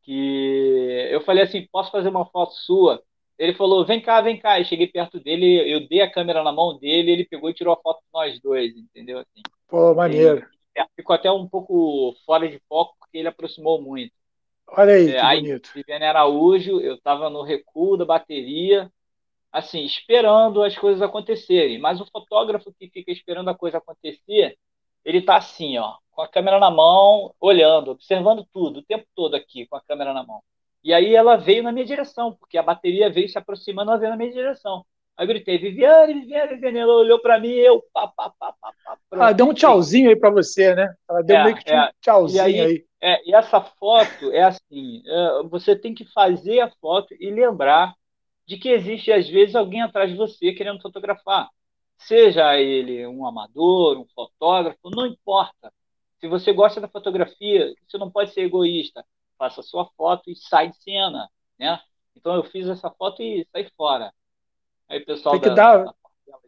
[0.02, 3.02] que eu falei assim, posso fazer uma foto sua?
[3.38, 4.60] Ele falou, vem cá, vem cá.
[4.60, 7.74] Eu cheguei perto dele, eu dei a câmera na mão dele, ele pegou e tirou
[7.74, 9.20] a foto de nós dois, entendeu?
[9.20, 10.38] Assim, Pô, maneiro.
[10.76, 14.14] Ele, ficou até um pouco fora de foco, porque ele aproximou muito.
[14.68, 15.72] Olha aí, é, que aí, bonito.
[15.74, 18.92] Viviane Araújo, eu estava no recuo da bateria,
[19.54, 21.78] assim, esperando as coisas acontecerem.
[21.78, 24.58] Mas o fotógrafo que fica esperando a coisa acontecer,
[25.06, 29.36] ele está assim, ó, com a câmera na mão, olhando, observando tudo, o tempo todo
[29.36, 30.42] aqui, com a câmera na mão.
[30.84, 34.12] E aí ela veio na minha direção, porque a bateria veio se aproximando, ela veio
[34.12, 34.84] na minha direção.
[35.16, 36.80] Aí eu gritei, Viviane, Viviane, Viviane.
[36.80, 37.84] Ela olhou para mim eu.
[37.94, 40.94] Pá, pá, pá, pá, pá, ela deu um tchauzinho aí para você, né?
[41.08, 41.92] Ela deu é, meio que um é.
[42.02, 42.60] tchauzinho e aí.
[42.60, 42.86] aí.
[43.00, 47.94] É, e essa foto é assim: é, você tem que fazer a foto e lembrar
[48.46, 51.50] de que existe, às vezes, alguém atrás de você querendo fotografar.
[51.98, 55.72] Seja ele um amador, um fotógrafo, não importa.
[56.20, 59.06] Se você gosta da fotografia, você não pode ser egoísta
[59.44, 61.30] faça a sua foto e sai de cena,
[61.60, 61.80] né?
[62.16, 64.14] Então eu fiz essa foto e saí fora.
[64.88, 65.96] Aí o pessoal tem que da, dar...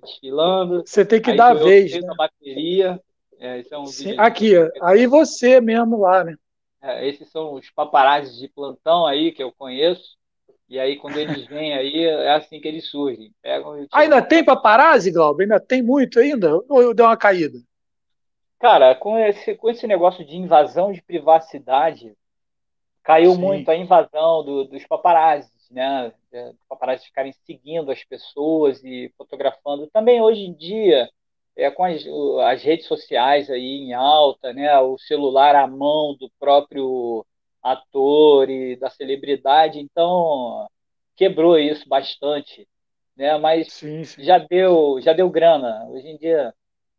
[0.02, 0.84] desfilando.
[0.86, 2.14] Você tem que dar a vez, né?
[2.16, 3.02] bateria.
[3.38, 6.38] É, é um Sim, aqui, aí você mesmo lá, né?
[6.82, 10.16] É, esses são os paparazzi de plantão aí que eu conheço.
[10.68, 13.32] E aí, quando eles vêm aí, é assim que eles surgem.
[13.42, 15.44] Pegam ainda tem paparazzi, Glauber?
[15.44, 16.60] Ainda tem muito ainda?
[16.68, 17.60] Ou deu uma caída?
[18.60, 22.16] Cara, com esse, com esse negócio de invasão de privacidade,
[23.06, 23.42] Caiu Sim.
[23.42, 26.12] muito a invasão do, dos paparazzi, né?
[26.34, 29.86] Os paparazzi ficarem seguindo as pessoas e fotografando.
[29.94, 31.08] Também hoje em dia,
[31.56, 32.04] é, com as,
[32.48, 34.76] as redes sociais aí em alta, né?
[34.80, 37.24] O celular à mão do próprio
[37.66, 40.68] ator e da celebridade, então
[41.16, 42.68] quebrou isso bastante,
[43.18, 43.38] né?
[43.40, 44.24] Mas sim, sim.
[44.24, 45.84] já deu, já deu grana.
[45.90, 46.54] Hoje em dia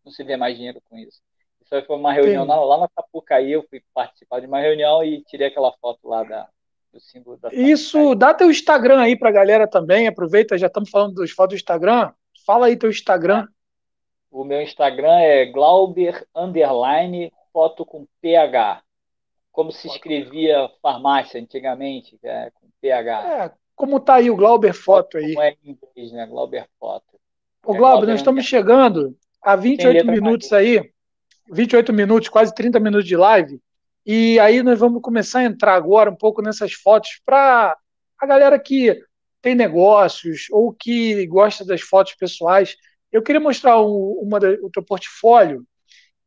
[0.05, 1.21] não se vê mais dinheiro com isso.
[1.63, 5.23] Isso foi uma reunião lá, lá na Sapucaí, eu fui participar de uma reunião e
[5.25, 6.49] tirei aquela foto lá da,
[6.93, 11.15] do símbolo da Isso, dá teu Instagram aí pra galera também, aproveita, já estamos falando
[11.15, 12.13] dos fotos do Instagram,
[12.45, 13.47] fala aí teu Instagram.
[14.31, 18.83] O meu Instagram é Glauber Underline Foto com PH.
[19.57, 23.45] Como se escrevia farmácia antigamente, é, com PH.
[23.45, 25.33] É, como tá aí o Glauber Foto aí.
[25.33, 26.27] Como é em inglês, né?
[26.27, 27.19] Glauber Foto.
[27.65, 30.93] Ô, é Glauber, nós estamos chegando a 28 minutos aí.
[31.51, 33.59] 28 minutos, quase 30 minutos de live.
[34.05, 37.75] E aí nós vamos começar a entrar agora um pouco nessas fotos para
[38.19, 39.01] a galera que
[39.41, 42.77] tem negócios ou que gosta das fotos pessoais.
[43.11, 45.65] Eu queria mostrar um, uma da, o teu portfólio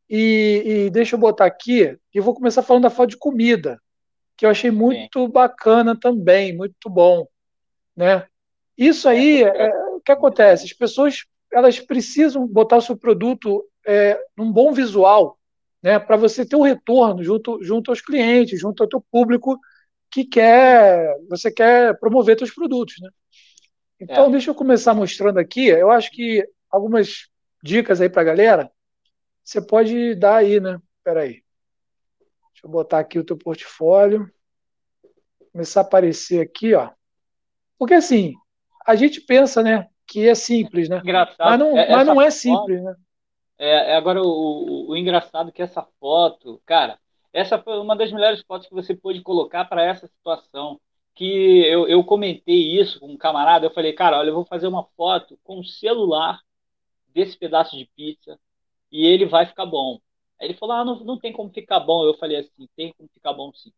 [0.10, 3.80] e, e, deixa eu botar aqui e vou começar falando da foto de comida,
[4.36, 5.32] que eu achei muito Sim.
[5.32, 7.28] bacana também, muito bom,
[7.96, 8.26] né?
[8.78, 10.66] Isso aí, é, é, o que acontece?
[10.66, 15.38] As pessoas elas precisam botar o seu produto é, num bom visual,
[15.82, 19.60] né, para você ter um retorno junto, junto aos clientes, junto ao teu público
[20.12, 23.10] que quer, você quer promover seus produtos, né?
[24.00, 24.32] Então, é.
[24.32, 25.68] deixa eu começar mostrando aqui.
[25.68, 27.28] Eu acho que algumas
[27.62, 28.72] dicas aí para a galera,
[29.50, 30.80] você pode dar aí, né?
[30.98, 31.42] Espera aí.
[32.52, 34.32] Deixa eu botar aqui o teu portfólio.
[35.52, 36.92] Começar a aparecer aqui, ó.
[37.76, 38.36] Porque assim,
[38.86, 40.98] a gente pensa, né, que é simples, né?
[40.98, 41.50] Engraçado.
[41.50, 42.96] Mas não, é, mas não é simples, né?
[43.58, 47.00] É, é, agora, o, o, o engraçado é que essa foto, cara,
[47.34, 50.80] essa foi uma das melhores fotos que você pôde colocar para essa situação.
[51.16, 54.68] Que eu, eu comentei isso com um camarada, eu falei, cara, olha, eu vou fazer
[54.68, 56.40] uma foto com o celular
[57.08, 58.40] desse pedaço de pizza
[58.92, 60.00] e ele vai ficar bom.
[60.40, 62.06] Aí ele falou, ah, não, não tem como ficar bom.
[62.06, 63.72] Eu falei assim, tem como ficar bom sim.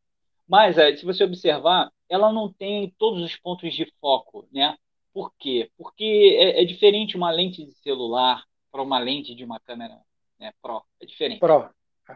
[0.48, 4.78] Mas, se você observar, ela não tem todos os pontos de foco, né?
[5.14, 5.72] Por quê?
[5.78, 10.00] Porque é, é diferente uma lente de celular, para uma lente de uma câmera
[10.40, 10.84] né, Pro.
[11.00, 11.40] É diferente.
[11.40, 11.70] Pro.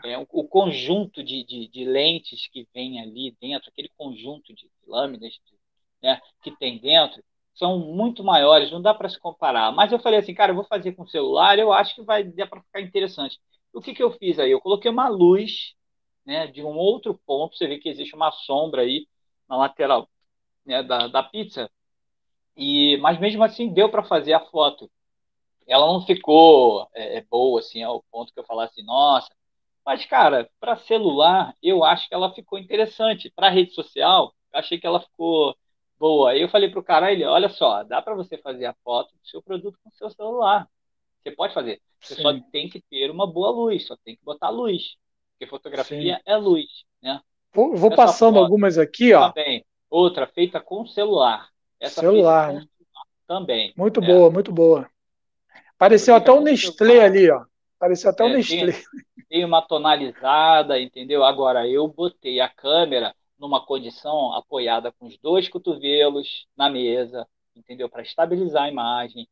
[0.04, 4.70] É, o, o conjunto de, de, de, lentes que vem ali dentro, aquele conjunto de
[4.86, 5.40] lâminas
[6.02, 7.24] né, que tem dentro,
[7.56, 9.72] são muito maiores, não dá para se comparar.
[9.72, 12.48] Mas eu falei assim, cara, eu vou fazer com celular, eu acho que vai dar
[12.48, 13.39] para ficar interessante.
[13.74, 14.52] O que, que eu fiz aí?
[14.52, 15.74] Eu coloquei uma luz
[16.26, 19.08] né, de um outro ponto, você vê que existe uma sombra aí
[19.50, 20.10] na lateral
[20.65, 21.70] né, da, da pizza,
[22.58, 24.89] e mas mesmo assim deu para fazer a foto
[25.68, 29.30] ela não ficou é, é, boa, assim, ao ponto que eu falasse, nossa,
[29.86, 33.32] Mas, cara, para celular, eu acho que ela ficou interessante.
[33.32, 35.58] Para rede social, achei que ela ficou
[36.06, 36.30] boa.
[36.30, 39.28] Aí eu falei pro cara, ele, olha só, dá para você fazer a foto do
[39.28, 40.68] seu produto com o seu celular.
[41.24, 41.82] Você pode fazer.
[42.00, 42.22] Você Sim.
[42.22, 44.98] só tem que ter uma boa luz, só tem que botar luz.
[45.32, 46.22] Porque fotografia Sim.
[46.24, 46.68] é luz,
[47.02, 47.20] né?
[47.52, 49.30] Vou, vou passando algumas aqui, ó.
[49.30, 49.65] Também.
[49.89, 51.50] Outra feita com celular.
[51.80, 52.68] Essa celular, né?
[53.28, 53.74] também.
[53.76, 54.06] Muito é.
[54.06, 54.88] boa, muito boa.
[55.78, 57.46] Pareceu até o Nestlé ali, ó.
[57.80, 58.74] Pareceu até é, Nestlé.
[58.74, 61.24] Tem, tem uma tonalizada, entendeu?
[61.24, 67.89] Agora, eu botei a câmera numa condição apoiada com os dois cotovelos na mesa, entendeu?
[67.89, 69.28] Para estabilizar a imagem.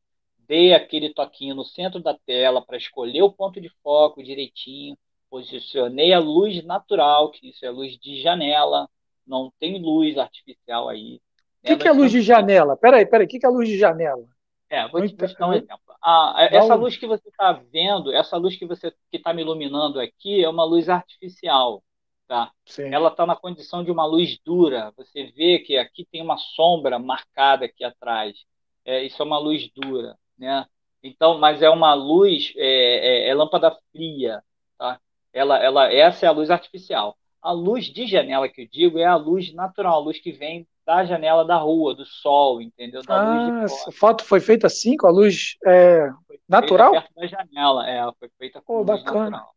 [0.48, 4.98] Dei aquele toquinho no centro da tela para escolher o ponto de foco direitinho.
[5.30, 8.88] Posicionei a luz natural, que isso é luz de janela,
[9.26, 11.20] não tem luz artificial aí.
[11.64, 12.76] O que, que, é luz de janela?
[12.76, 14.28] Peraí, peraí, o que, que é luz de janela?
[14.70, 15.96] É, vou te, vou te dar um exemplo.
[16.04, 20.00] Ah, essa luz que você está vendo, essa luz que você que está me iluminando
[20.00, 21.82] aqui é uma luz artificial,
[22.28, 22.52] tá?
[22.66, 22.94] Sim.
[22.94, 24.92] Ela está na condição de uma luz dura.
[24.98, 28.38] Você vê que aqui tem uma sombra marcada aqui atrás.
[28.86, 30.66] É, isso é uma luz dura, né?
[31.02, 34.42] Então, mas é uma luz, é, é, é lâmpada fria,
[34.78, 35.00] tá?
[35.34, 37.18] Ela, ela, essa é a luz artificial.
[37.42, 40.66] A luz de janela que eu digo é a luz natural, a luz que vem
[40.86, 43.02] da janela da rua, do sol, entendeu?
[43.04, 46.10] Da ah, essa foto foi feita assim, com a luz é,
[46.48, 46.92] natural?
[46.92, 49.30] perto da janela, é, foi feita com oh, luz bacana.
[49.30, 49.54] natural.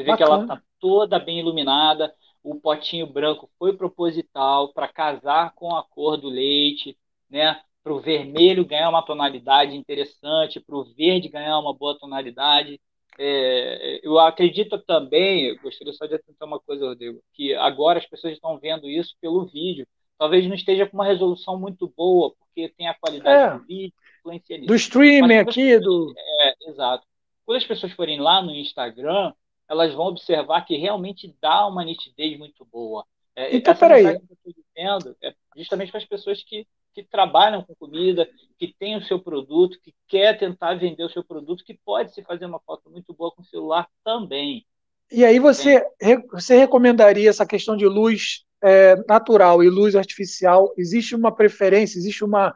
[0.00, 0.16] Você vê bacana.
[0.16, 5.82] que ela está toda bem iluminada, o potinho branco foi proposital para casar com a
[5.82, 6.96] cor do leite,
[7.28, 7.60] né?
[7.82, 12.80] Para o vermelho ganhar uma tonalidade interessante, para o verde ganhar uma boa tonalidade.
[13.18, 18.32] É, eu acredito também, gostaria só de atentar uma coisa, Rodrigo, que agora as pessoas
[18.32, 19.86] estão vendo isso pelo vídeo
[20.20, 23.94] talvez não esteja com uma resolução muito boa, porque tem a qualidade é, do vídeo,
[24.18, 24.68] influencia nisso.
[24.68, 26.12] Do streaming aqui, do.
[26.14, 27.06] É, exato.
[27.46, 29.32] Quando as pessoas forem lá no Instagram,
[29.70, 33.06] elas vão observar que realmente dá uma nitidez muito boa.
[33.36, 34.02] É, então, peraí.
[34.02, 38.28] Que eu estou dizendo é justamente para as pessoas que, que trabalham com comida,
[38.58, 42.22] que têm o seu produto, que quer tentar vender o seu produto, que pode se
[42.24, 44.66] fazer uma foto muito boa com o celular também.
[45.08, 45.86] E aí você,
[46.32, 52.24] você recomendaria essa questão de luz é, natural e luz artificial, existe uma preferência, existe
[52.24, 52.54] uma,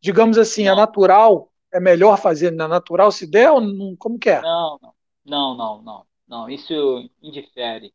[0.00, 0.72] digamos assim, não.
[0.72, 4.40] a natural é melhor fazer na natural se der ou não, como que é?
[4.40, 6.05] Não, não, não, não, não,
[6.48, 7.94] isso indifere.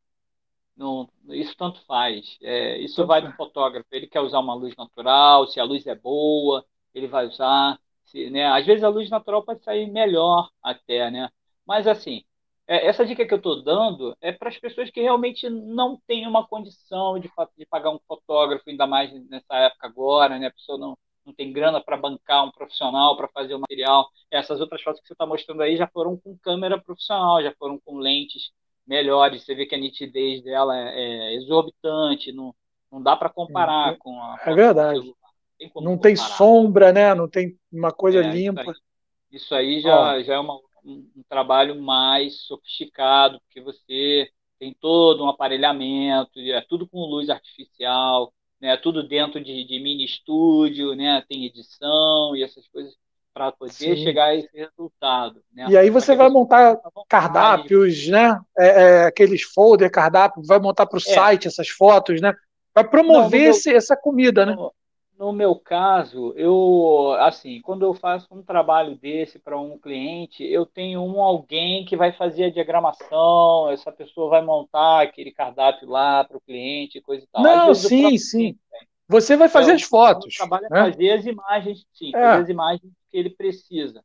[0.75, 2.37] Não, isso tanto faz.
[2.41, 3.87] É, isso tanto vai do fotógrafo.
[3.91, 7.79] Ele quer usar uma luz natural, se a luz é boa, ele vai usar.
[8.05, 8.47] Se, né?
[8.47, 11.29] Às vezes a luz natural pode sair melhor até, né?
[11.65, 12.23] Mas assim,
[12.67, 16.27] é, essa dica que eu estou dando é para as pessoas que realmente não têm
[16.27, 20.47] uma condição de, de pagar um fotógrafo, ainda mais nessa época agora, né?
[20.47, 24.09] A pessoa não, não tem grana para bancar um profissional para fazer o material.
[24.29, 27.79] Essas outras fotos que você está mostrando aí já foram com câmera profissional, já foram
[27.79, 28.51] com lentes
[28.85, 29.43] melhores.
[29.43, 32.53] Você vê que a nitidez dela é, é exorbitante, não,
[32.91, 34.39] não dá para comparar é, com a.
[34.45, 35.13] É verdade.
[35.57, 37.13] Tem não tem sombra, né?
[37.13, 38.61] Não tem uma coisa é, limpa.
[38.61, 38.75] Isso aí,
[39.31, 44.29] isso aí já, já é uma um, um trabalho mais sofisticado, porque você
[44.59, 48.77] tem todo um aparelhamento, é tudo com luz artificial, né?
[48.77, 51.23] Tudo dentro de, de mini estúdio, né?
[51.27, 52.93] Tem edição e essas coisas
[53.33, 53.95] para poder Sim.
[53.95, 55.41] chegar a esse resultado.
[55.53, 55.67] Né?
[55.69, 58.39] E aí você vai montar cardápios, né?
[58.57, 61.13] É, é, aqueles folder cardápio, vai montar para o é.
[61.13, 62.33] site essas fotos, né?
[62.73, 64.55] Vai promover Não, esse, essa comida, né?
[65.21, 70.65] No meu caso, eu assim, quando eu faço um trabalho desse para um cliente, eu
[70.65, 76.23] tenho um alguém que vai fazer a diagramação, essa pessoa vai montar aquele cardápio lá
[76.23, 77.43] para o cliente, coisa e tal.
[77.43, 78.57] Não, sim, sim.
[79.07, 80.33] Você vai fazer então, as fotos.
[80.33, 80.91] O trabalho é né?
[80.91, 82.19] fazer as imagens, sim, é.
[82.19, 84.03] fazer as imagens que ele precisa.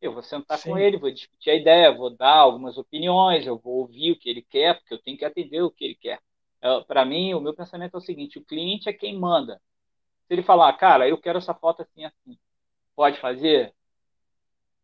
[0.00, 0.70] Eu vou sentar sim.
[0.70, 4.30] com ele, vou discutir a ideia, vou dar algumas opiniões, eu vou ouvir o que
[4.30, 6.20] ele quer, porque eu tenho que atender o que ele quer.
[6.60, 9.60] É, para mim, o meu pensamento é o seguinte: o cliente é quem manda.
[10.32, 12.38] Se ele falar, cara, eu quero essa foto assim, assim,
[12.96, 13.74] pode fazer?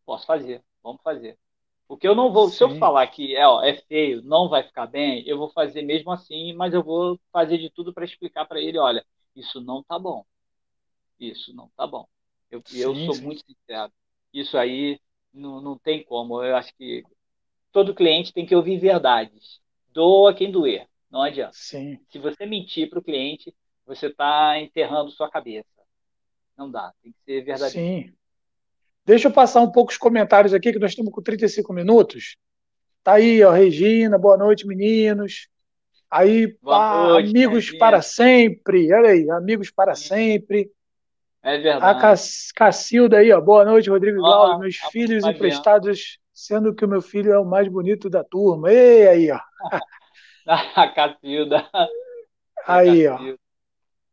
[0.05, 1.39] Posso fazer, vamos fazer.
[1.87, 2.57] Porque eu não vou, Sim.
[2.57, 5.81] se eu falar que é, ó, é feio, não vai ficar bem, eu vou fazer
[5.81, 9.03] mesmo assim, mas eu vou fazer de tudo para explicar para ele, olha,
[9.35, 10.23] isso não tá bom.
[11.19, 12.07] Isso não tá bom.
[12.51, 13.23] Eu, sim, eu sou sim.
[13.23, 13.91] muito sincero.
[14.31, 15.01] Isso aí
[15.33, 16.43] não, não tem como.
[16.43, 17.03] Eu acho que
[17.71, 19.59] todo cliente tem que ouvir verdades.
[19.91, 20.87] Doa quem doer.
[21.09, 21.55] Não adianta.
[21.55, 21.99] Sim.
[22.11, 23.51] Se você mentir para o cliente,
[23.89, 25.67] você está enterrando sua cabeça.
[26.55, 27.71] Não dá, tem que ser verdadeiro.
[27.71, 28.13] Sim.
[29.03, 32.37] Deixa eu passar um pouco os comentários aqui, que nós estamos com 35 minutos.
[33.03, 35.49] Tá aí, ó, Regina, boa noite, meninos.
[36.11, 37.79] Aí, pá, noite, amigos Regina.
[37.79, 38.93] para sempre.
[38.93, 40.71] Olha aí, amigos para sempre.
[41.41, 42.05] É verdade.
[42.05, 42.15] A
[42.55, 43.41] Cacilda aí, ó.
[43.41, 44.59] Boa noite, Rodrigo Glauber.
[44.59, 48.71] Meus filhos emprestados sendo que o meu filho é o mais bonito da turma.
[48.71, 49.39] Ei, aí, ó.
[50.75, 51.67] A Cacilda.
[52.67, 53.17] Aí, ó.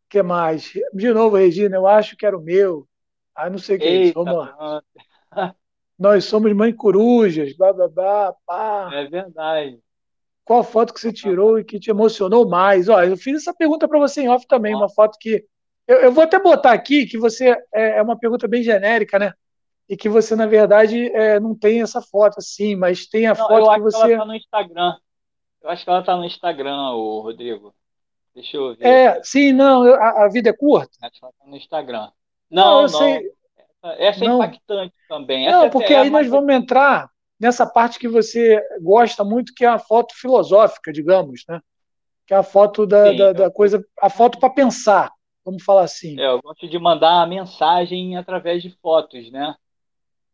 [0.07, 0.73] O que mais?
[0.95, 2.87] De novo, Regina, eu acho que era o meu.
[3.35, 4.13] Ah, não sei o que.
[4.13, 4.83] Vamos lá.
[5.99, 8.91] Nós somos mãe corujas, blá, blá, blá, pá.
[8.93, 9.81] É verdade.
[10.45, 12.89] Qual foto que você tirou e que te emocionou mais?
[12.89, 15.45] Olha, eu fiz essa pergunta para você em off também, uma foto que.
[15.89, 17.49] Eu, eu, vou até botar aqui que você.
[17.75, 19.33] É, é, uma pergunta bem genérica, né?
[19.89, 23.47] E que você, na verdade, é, não tem essa foto assim, mas tem a não,
[23.49, 23.97] foto que você.
[23.97, 24.97] Eu acho que ela tá no Instagram.
[25.63, 27.75] Eu acho que ela tá no Instagram, o Rodrigo.
[28.37, 28.87] Deixa eu ver.
[28.87, 30.91] É, sim, não, a, a vida é curta.
[31.01, 31.11] Tá
[31.47, 32.11] no Instagram.
[32.51, 32.81] Não, não.
[32.83, 32.89] não.
[32.89, 33.33] Sei.
[33.83, 34.37] Essa é não.
[34.37, 35.47] impactante também.
[35.47, 37.09] Essa não, porque é aí nós vamos entrar
[37.41, 41.63] nessa parte que você gosta muito, que é a foto filosófica, digamos, né?
[42.27, 45.11] Que é a foto da, Sim, da, da coisa, a foto para pensar,
[45.43, 46.21] vamos falar assim.
[46.21, 49.55] É, eu gosto de mandar a mensagem através de fotos, né?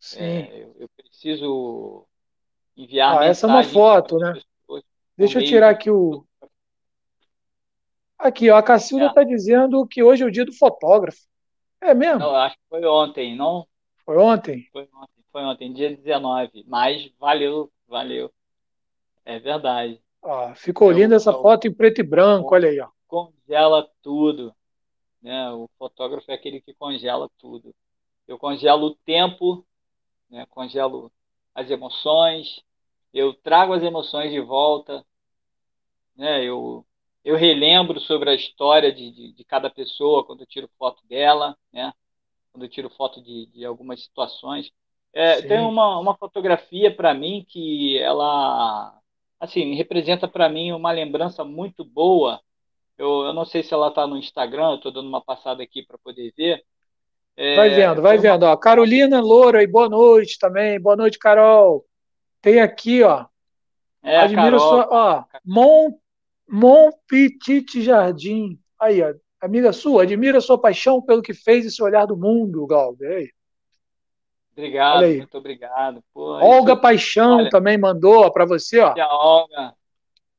[0.01, 0.19] Sim.
[0.19, 2.05] É, eu, eu, preciso
[2.77, 3.19] enviar.
[3.19, 4.35] Ah, essa é uma foto, né?
[5.17, 6.25] Deixa eu tirar aqui o.
[8.23, 9.25] Aqui, ó, a Cacilda está é.
[9.25, 11.18] Tá dizendo que hoje é o dia do fotógrafo.
[11.81, 12.20] É mesmo?
[12.20, 13.66] Não, acho que foi ontem, não?
[14.05, 14.68] Foi ontem?
[14.73, 16.64] Foi ontem, foi ontem, dia 19.
[16.68, 18.33] Mas valeu, valeu.
[19.25, 20.01] É verdade.
[20.23, 22.79] Ó, ficou linda essa foto em preto e branco, olha aí.
[22.79, 22.89] Ó.
[23.09, 24.55] Congela tudo.
[25.20, 25.51] Né?
[25.51, 27.75] O fotógrafo é aquele que congela tudo.
[28.29, 29.66] Eu congelo o tempo,
[30.31, 30.47] né?
[30.49, 31.11] congelo
[31.53, 32.62] as emoções,
[33.12, 35.05] eu trago as emoções de volta,
[36.16, 36.45] né?
[36.45, 36.87] eu
[37.25, 41.57] eu relembro sobre a história de, de, de, cada pessoa quando eu tiro foto dela,
[41.73, 41.93] né?
[42.51, 44.70] Quando eu tiro foto de, de algumas situações.
[45.12, 48.99] É, tem uma, uma fotografia para mim que ela,
[49.39, 52.41] assim, representa para mim uma lembrança muito boa.
[52.99, 55.83] Eu, eu não sei se ela está no Instagram, eu estou dando uma passada aqui
[55.83, 56.64] para poder ver.
[57.37, 58.43] É, vai vendo, vai vendo.
[58.45, 60.81] Ó, Carolina Loura, e boa noite também.
[60.81, 61.85] Boa noite, Carol.
[62.41, 63.27] Tem aqui, ó.
[64.03, 64.61] É, Admiro Carol.
[64.61, 64.89] sua.
[64.91, 66.02] Ó, Mon
[66.49, 68.59] Mon Petit Jardim.
[68.80, 73.30] Aí, ó, amiga sua, admira sua paixão pelo que fez esse olhar do mundo, Galder.
[74.53, 76.05] Obrigado, muito obrigado.
[76.12, 76.82] Pô, Olga isso...
[76.82, 78.95] Paixão Olha, também mandou para você, ó.
[78.99, 79.74] A Olga.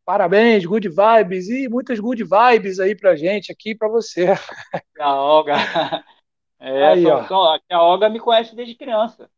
[0.06, 4.28] Parabéns, good vibes e muitas good vibes aí pra gente aqui para você.
[5.00, 5.56] A Olga.
[6.66, 7.28] É, aí, ó.
[7.28, 9.30] Só, a Olga me conhece desde criança.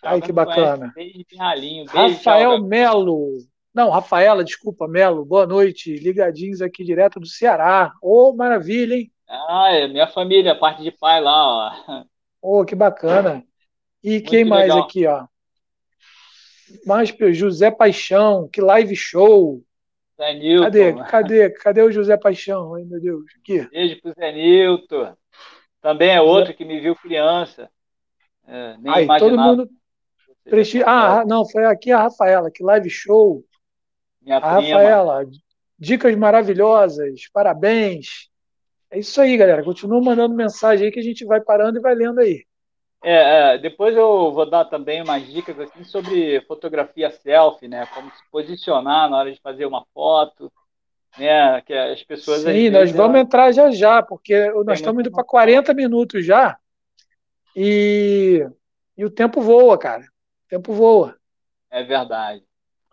[0.00, 0.92] Ai, que bacana.
[0.94, 1.86] Desde pirralhinho.
[1.86, 3.38] Rafael Melo.
[3.74, 5.94] Não, Rafaela, desculpa, Melo, boa noite.
[5.94, 7.90] Ligadinhos aqui direto do Ceará.
[8.02, 9.10] Ô, oh, maravilha, hein?
[9.26, 12.04] Ah, é minha família, parte de pai lá, ó.
[12.42, 13.42] Ô, oh, que bacana.
[14.04, 14.80] E Muito quem mais legal.
[14.80, 15.24] aqui, ó?
[16.84, 19.62] Mais José Paixão, que live show.
[20.18, 20.64] Zé Nilton.
[20.64, 20.92] Cadê?
[21.04, 21.50] Cadê?
[21.50, 22.74] Cadê o José Paixão?
[22.74, 23.24] Ai, meu Deus.
[23.40, 23.66] Aqui.
[23.70, 25.16] Beijo pro Zé Nilton.
[25.80, 27.70] Também é outro que me viu criança.
[28.46, 29.68] É, nem Aí, todo mundo.
[30.84, 33.42] Ah, não, foi aqui a Rafaela, que live show.
[34.24, 34.78] Minha a prima.
[34.78, 35.26] Rafaela,
[35.78, 38.30] dicas maravilhosas, parabéns.
[38.90, 39.64] É isso aí, galera.
[39.64, 42.44] Continua mandando mensagem aí que a gente vai parando e vai lendo aí.
[43.04, 47.84] É, é, depois eu vou dar também umas dicas assim sobre fotografia selfie, né?
[47.86, 50.52] Como se posicionar na hora de fazer uma foto,
[51.18, 51.60] né?
[51.62, 52.42] Que as pessoas.
[52.42, 56.56] Sim, nós vamos entrar já já, porque nós estamos indo para 40 minutos já
[57.56, 58.46] e,
[58.96, 60.04] e o tempo voa, cara.
[60.04, 61.16] O tempo voa.
[61.70, 62.44] É verdade.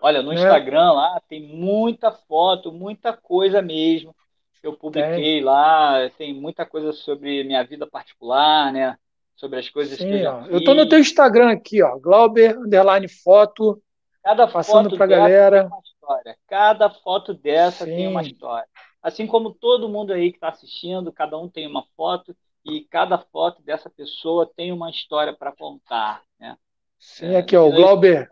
[0.01, 0.35] Olha, no é.
[0.35, 4.15] Instagram lá tem muita foto, muita coisa mesmo.
[4.61, 8.97] Eu publiquei lá, tem muita coisa sobre minha vida particular, né?
[9.35, 12.57] Sobre as coisas Sim, que eu já Eu tô no teu Instagram aqui, ó, Glauber
[12.57, 13.81] underline foto.
[14.21, 15.61] Cada passando para galera.
[15.61, 16.37] Tem uma história.
[16.47, 17.95] Cada foto dessa Sim.
[17.95, 18.67] tem uma história.
[19.01, 22.35] Assim como todo mundo aí que está assistindo, cada um tem uma foto
[22.65, 26.57] e cada foto dessa pessoa tem uma história para contar, né?
[26.97, 28.29] Sim, aqui ó, o Glauber.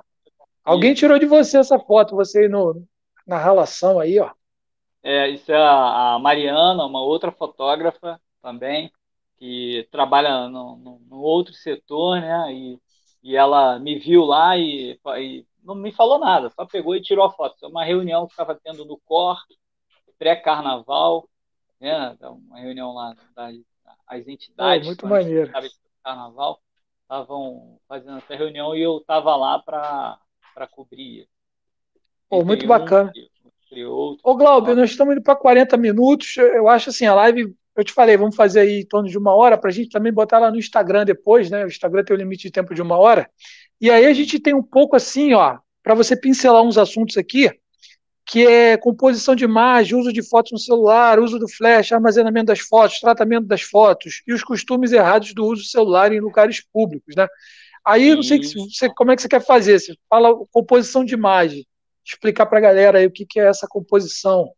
[0.67, 2.85] Alguém tirou de você essa foto, você aí no,
[3.25, 4.31] na relação aí, ó.
[5.01, 8.91] É, isso é a, Mariana, uma outra fotógrafa também,
[9.37, 12.53] que trabalha no, no, no outro setor, né?
[12.53, 12.79] E,
[13.23, 17.25] e ela me viu lá e, e, não me falou nada, só pegou e tirou
[17.25, 17.55] a foto.
[17.63, 19.37] É uma reunião que estava tendo no COR,
[20.19, 21.29] pré-carnaval,
[21.79, 22.11] né?
[22.13, 23.55] Então, uma reunião lá das
[24.07, 24.87] as entidades.
[24.87, 25.51] Oh, muito maneiro.
[26.03, 26.61] Carnaval
[27.03, 30.19] estavam fazendo essa reunião e eu estava lá para
[30.57, 31.27] para cobrir.
[32.27, 33.11] Pô, muito bacana.
[33.71, 36.35] Um, Ô, Glauber, nós estamos indo para 40 minutos.
[36.37, 39.35] Eu acho assim, a live, eu te falei, vamos fazer aí em torno de uma
[39.35, 41.63] hora para a gente também botar lá no Instagram depois, né?
[41.63, 43.29] O Instagram tem o um limite de tempo de uma hora.
[43.79, 47.51] E aí a gente tem um pouco assim, ó, para você pincelar uns assuntos aqui,
[48.25, 52.61] que é composição de imagem, uso de fotos no celular, uso do flash, armazenamento das
[52.61, 57.15] fotos, tratamento das fotos e os costumes errados do uso do celular em lugares públicos,
[57.15, 57.27] né?
[57.87, 59.79] Aí não sei que você, como é que você quer fazer.
[59.79, 61.65] Você fala composição de imagem.
[62.05, 64.51] Explicar para a galera aí o que, que é essa composição.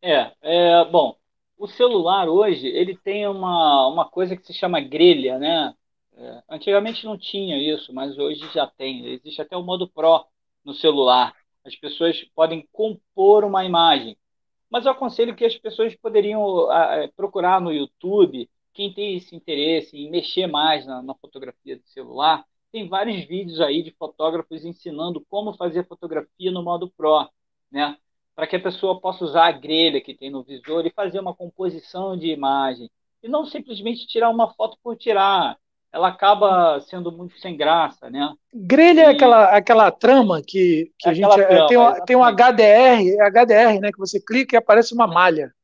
[0.00, 1.16] É, é, bom,
[1.58, 5.74] o celular hoje ele tem uma, uma coisa que se chama grelha, né?
[6.16, 9.04] É, antigamente não tinha isso, mas hoje já tem.
[9.04, 10.24] Existe até o modo Pro
[10.64, 11.34] no celular.
[11.64, 14.16] As pessoas podem compor uma imagem.
[14.70, 19.96] Mas eu aconselho que as pessoas poderiam é, procurar no YouTube, quem tem esse interesse
[19.96, 25.24] em mexer mais na, na fotografia do celular, tem vários vídeos aí de fotógrafos ensinando
[25.30, 27.28] como fazer fotografia no modo Pro,
[27.70, 27.96] né?
[28.34, 31.34] Para que a pessoa possa usar a grelha que tem no visor e fazer uma
[31.34, 32.90] composição de imagem.
[33.22, 35.56] E não simplesmente tirar uma foto por tirar
[35.94, 38.34] ela acaba sendo muito sem graça, né?
[38.52, 39.06] Grelha é e...
[39.06, 43.30] é aquela, aquela trama que, que é a gente trama, tem, um, tem um HDR,
[43.30, 43.92] HDR, né?
[43.92, 45.54] Que você clica e aparece uma malha.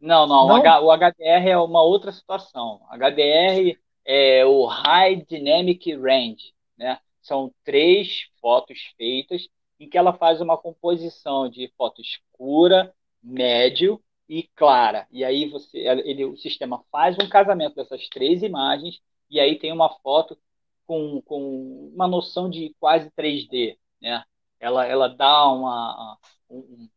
[0.00, 0.84] Não, não, não?
[0.84, 2.80] O, HDR é uma outra situação.
[2.90, 6.98] HDR é o High Dynamic Range, né?
[7.20, 9.48] São três fotos feitas
[9.80, 15.06] em que ela faz uma composição de foto escura, médio e clara.
[15.10, 19.72] E aí você, ele, o sistema faz um casamento dessas três imagens e aí tem
[19.72, 20.38] uma foto
[20.86, 24.24] com, com uma noção de quase 3D, né?
[24.60, 26.18] Ela, ela dá uma,
[26.48, 26.88] um,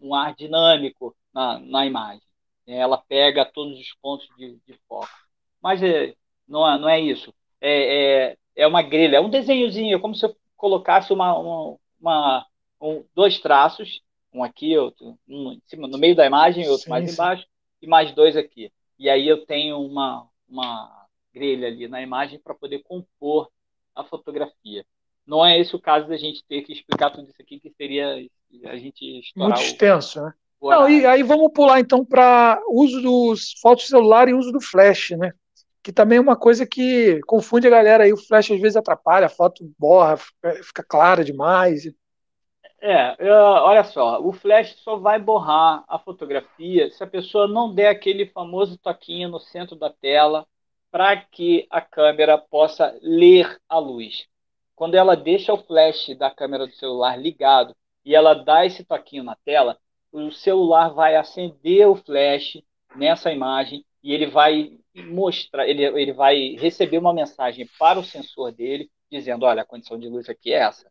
[0.00, 2.27] um ar dinâmico na, na imagem.
[2.68, 2.76] Né?
[2.76, 5.08] Ela pega todos os pontos de, de foco.
[5.62, 6.14] Mas é,
[6.46, 7.34] não, é, não é isso.
[7.60, 11.76] É, é, é uma grelha, é um desenhozinho, é como se eu colocasse uma, uma,
[12.00, 12.46] uma
[12.80, 14.02] um, dois traços,
[14.32, 17.14] um aqui, outro um em cima, no meio da imagem, outro sim, mais sim.
[17.14, 17.46] embaixo,
[17.80, 18.70] e mais dois aqui.
[18.98, 23.48] E aí eu tenho uma, uma grelha ali na imagem para poder compor
[23.94, 24.84] a fotografia.
[25.26, 28.28] Não é esse o caso da gente ter que explicar tudo isso aqui, que seria
[28.64, 30.24] a gente estourar Muito extenso, o...
[30.24, 30.34] né?
[30.60, 35.10] Não, e aí vamos pular então para uso dos fotos celular e uso do flash,
[35.10, 35.32] né?
[35.82, 38.12] Que também é uma coisa que confunde a galera aí.
[38.12, 40.16] O flash às vezes atrapalha, a foto borra,
[40.62, 41.84] fica clara demais.
[42.80, 47.88] É, olha só, o flash só vai borrar a fotografia se a pessoa não der
[47.88, 50.46] aquele famoso toquinho no centro da tela
[50.90, 54.26] para que a câmera possa ler a luz.
[54.76, 59.24] Quando ela deixa o flash da câmera do celular ligado e ela dá esse toquinho
[59.24, 59.76] na tela,
[60.12, 62.62] o celular vai acender o flash
[62.96, 68.52] nessa imagem e ele vai mostrar, ele, ele vai receber uma mensagem para o sensor
[68.52, 70.90] dele dizendo, olha, a condição de luz aqui é essa.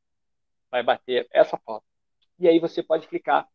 [0.72, 1.84] Vai bater essa foto.
[2.40, 3.48] E aí você pode clicar.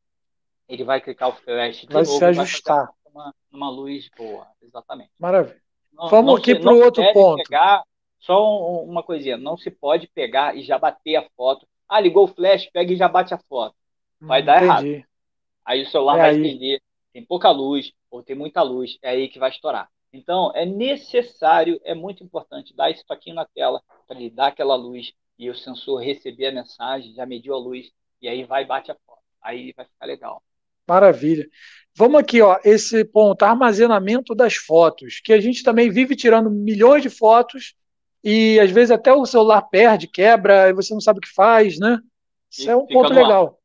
[0.69, 2.89] Ele vai clicar o flash de vai novo, se ajustar.
[3.05, 5.11] Uma, uma luz boa, exatamente.
[5.19, 5.61] Maravilha.
[5.93, 7.43] Não, Vamos não aqui para o outro ponto.
[7.43, 7.85] Pegar,
[8.19, 11.67] só uma coisinha, não se pode pegar e já bater a foto.
[11.87, 13.77] Ah, ligou o flash, pega e já bate a foto.
[14.19, 14.89] Vai hum, dar entendi.
[14.95, 15.12] errado.
[15.65, 16.39] Aí o celular é vai aí.
[16.39, 16.81] entender,
[17.13, 19.89] tem pouca luz ou tem muita luz, é aí que vai estourar.
[20.13, 24.75] Então, é necessário, é muito importante dar esse toquinho na tela para ele dar aquela
[24.75, 27.91] luz e o sensor receber a mensagem, já mediu a luz,
[28.21, 29.23] e aí vai bate a foto.
[29.41, 30.43] Aí vai ficar legal.
[30.87, 31.49] Maravilha.
[31.97, 37.03] Vamos aqui, ó, esse ponto, armazenamento das fotos, que a gente também vive tirando milhões
[37.03, 37.75] de fotos
[38.23, 41.79] e às vezes até o celular perde, quebra, e você não sabe o que faz,
[41.79, 41.99] né?
[42.51, 43.59] Isso é um ponto legal.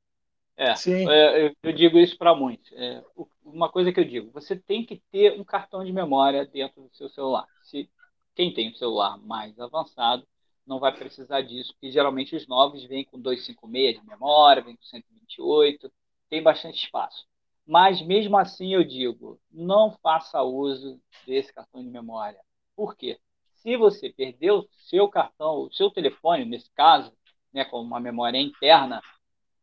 [0.57, 0.75] É.
[1.07, 2.71] É, eu digo isso para muitos.
[2.73, 3.03] É,
[3.45, 6.95] uma coisa que eu digo, você tem que ter um cartão de memória dentro do
[6.95, 7.45] seu celular.
[7.61, 7.87] Se
[8.35, 10.27] quem tem um celular mais avançado
[10.65, 14.83] não vai precisar disso, porque geralmente os novos vêm com 256 de memória, vêm com
[14.83, 15.91] 128,
[16.29, 17.25] tem bastante espaço.
[17.65, 22.39] Mas mesmo assim eu digo, não faça uso desse cartão de memória.
[22.75, 23.19] Por quê?
[23.55, 27.11] Se você perdeu o seu cartão, o seu telefone, nesse caso,
[27.53, 29.01] né, com uma memória interna,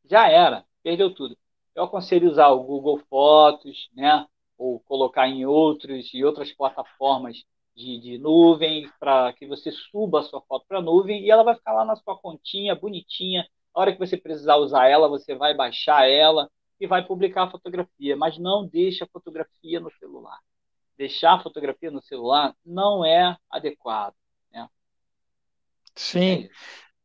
[0.05, 1.37] já era, perdeu tudo.
[1.74, 4.26] Eu aconselho usar o Google Fotos, né,
[4.57, 7.39] ou colocar em outros e outras plataformas
[7.74, 11.43] de, de nuvem para que você suba a sua foto para a nuvem e ela
[11.43, 13.45] vai ficar lá na sua continha, bonitinha.
[13.74, 17.51] A hora que você precisar usar ela, você vai baixar ela e vai publicar a
[17.51, 20.39] fotografia, mas não deixe a fotografia no celular.
[20.97, 24.14] Deixar a fotografia no celular não é adequado.
[24.53, 24.68] Né?
[25.97, 26.45] Sim.
[26.45, 26.51] É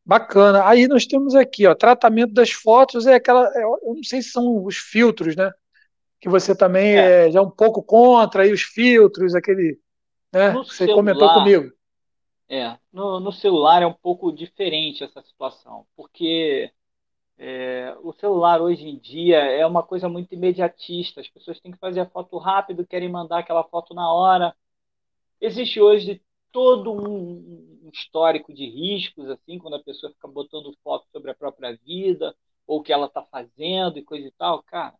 [0.05, 0.67] Bacana.
[0.67, 4.31] Aí nós temos aqui, ó, tratamento das fotos é aquela, é, eu não sei se
[4.31, 5.51] são os filtros, né?
[6.19, 9.79] Que você também é, é já um pouco contra aí os filtros, aquele,
[10.33, 10.51] né?
[10.51, 11.71] No você celular, comentou comigo.
[12.49, 16.71] É, no, no celular é um pouco diferente essa situação, porque
[17.37, 21.21] é, o celular hoje em dia é uma coisa muito imediatista.
[21.21, 24.53] As pessoas têm que fazer a foto rápido, querem mandar aquela foto na hora.
[25.39, 26.21] Existe hoje
[26.51, 31.75] todo um histórico de riscos, assim, quando a pessoa fica botando foto sobre a própria
[31.77, 32.35] vida
[32.67, 34.61] ou o que ela está fazendo e coisa e tal.
[34.63, 34.95] Cara,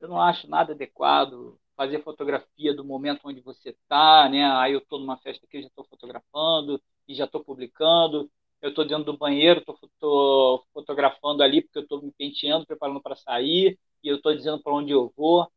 [0.00, 4.44] eu não acho nada adequado fazer fotografia do momento onde você está, né?
[4.52, 8.30] Aí eu estou numa festa aqui, já estou fotografando e já estou publicando.
[8.62, 13.14] eu estou dentro do banheiro, estou fotografando ali porque eu estou me penteando, preparando para
[13.16, 15.50] sair, e eu estou dizendo para onde eu vou.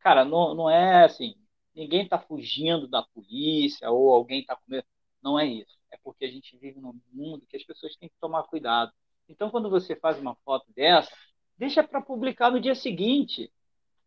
[0.00, 1.34] Cara, não, não é assim,
[1.76, 4.86] ninguém está fugindo da polícia ou alguém está com medo.
[5.22, 5.78] Não é isso.
[5.92, 8.90] É porque a gente vive num mundo que as pessoas têm que tomar cuidado.
[9.28, 11.14] Então, quando você faz uma foto dessa,
[11.58, 13.52] deixa para publicar no dia seguinte.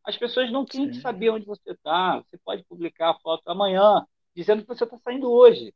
[0.04, 0.92] As pessoas não têm Sim.
[0.92, 2.18] que saber onde você está.
[2.22, 5.74] Você pode publicar a foto amanhã, dizendo que você está saindo hoje.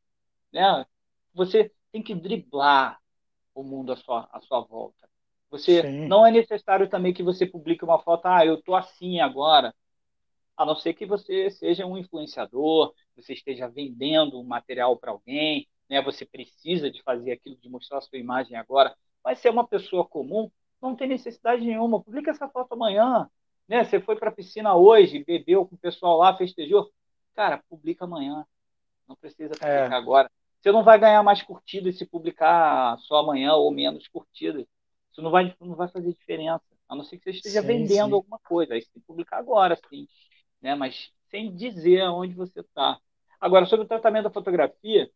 [0.51, 0.85] Né?
[1.33, 2.99] Você tem que driblar
[3.53, 5.07] o mundo à sua, à sua volta.
[5.51, 6.07] Você Sim.
[6.07, 9.75] não é necessário também que você publique uma foto, ah, eu estou assim agora.
[10.55, 15.67] A não ser que você seja um influenciador, você esteja vendendo um material para alguém,
[15.89, 16.01] né?
[16.01, 18.95] Você precisa de fazer aquilo, de mostrar a sua imagem agora.
[19.23, 20.51] Mas se é uma pessoa comum,
[20.81, 22.03] não tem necessidade nenhuma.
[22.03, 23.29] Publica essa foto amanhã.
[23.67, 23.83] Né?
[23.83, 26.91] Você foi para a piscina hoje, bebeu com o pessoal lá, festejou.
[27.33, 28.45] Cara, publica amanhã.
[29.07, 29.57] Não precisa é.
[29.57, 29.97] publicar é.
[29.97, 30.31] agora.
[30.61, 34.65] Você não vai ganhar mais curtidas se publicar só amanhã ou menos curtidas.
[35.11, 36.63] Isso não vai, não vai fazer diferença.
[36.87, 38.13] A não ser que você esteja sim, vendendo sim.
[38.13, 38.73] alguma coisa.
[38.73, 40.07] Aí você tem que publicar agora, sim.
[40.63, 40.73] Né?
[40.75, 42.99] Mas sem dizer aonde você está.
[43.39, 45.11] Agora, sobre o tratamento da fotografia,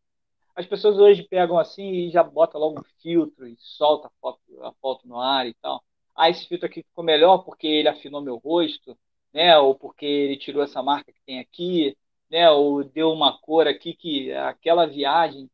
[0.56, 4.42] as pessoas hoje pegam assim e já botam logo um filtro e solta a foto,
[4.64, 5.84] a foto no ar e tal.
[6.16, 8.98] Ah, esse filtro aqui ficou melhor porque ele afinou meu rosto,
[9.34, 9.58] né?
[9.60, 11.96] Ou porque ele tirou essa marca que tem aqui,
[12.30, 12.50] né?
[12.50, 15.50] Ou deu uma cor aqui que aquela viagem.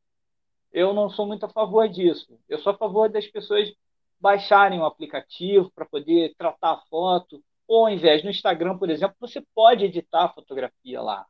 [0.71, 2.39] Eu não sou muito a favor disso.
[2.49, 3.71] Eu sou a favor das pessoas
[4.19, 7.43] baixarem o aplicativo para poder tratar a foto.
[7.67, 11.25] Ou ao invés no Instagram, por exemplo, você pode editar a fotografia lá.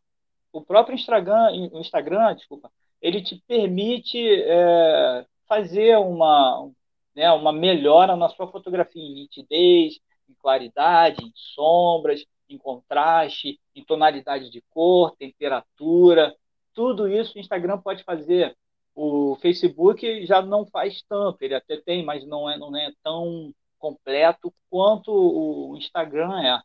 [0.52, 2.72] O próprio Instagram, o Instagram, desculpa,
[3.02, 6.70] ele te permite é, fazer uma,
[7.16, 13.84] né, uma melhora na sua fotografia em nitidez, em claridade, em sombras, em contraste, em
[13.84, 16.36] tonalidade de cor, temperatura.
[16.74, 18.56] Tudo isso o Instagram pode fazer.
[18.96, 23.54] O Facebook já não faz tanto, ele até tem, mas não é, não é tão
[23.84, 26.62] completo quanto o Instagram é.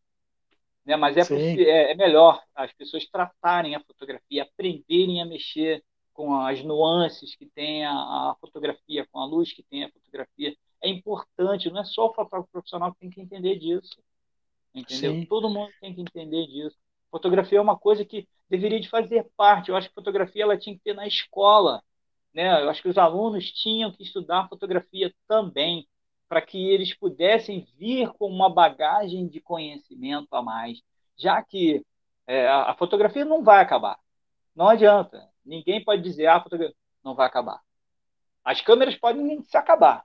[0.86, 0.94] Né?
[0.94, 6.62] Mas é, é, é melhor as pessoas tratarem a fotografia, aprenderem a mexer com as
[6.62, 10.56] nuances que tem a, a, fotografia, com a luz que tem a fotografia.
[10.80, 13.98] É importante, não é só o fotógrafo profissional que tem que entender disso.
[14.72, 15.14] Entendeu?
[15.14, 15.26] Sim.
[15.26, 16.76] Todo mundo tem que entender disso.
[17.10, 19.70] Fotografia é uma coisa que deveria de fazer parte.
[19.70, 21.82] Eu acho que fotografia ela tinha que ter na escola.
[22.32, 22.62] Né?
[22.62, 25.88] Eu acho que os alunos tinham que estudar fotografia também,
[26.28, 30.82] para que eles pudessem vir com uma bagagem de conhecimento a mais,
[31.16, 31.84] já que
[32.26, 33.98] é, a fotografia não vai acabar.
[34.54, 35.26] Não adianta.
[35.44, 37.60] Ninguém pode dizer, ah, a fotografia não vai acabar.
[38.44, 40.04] As câmeras podem se acabar.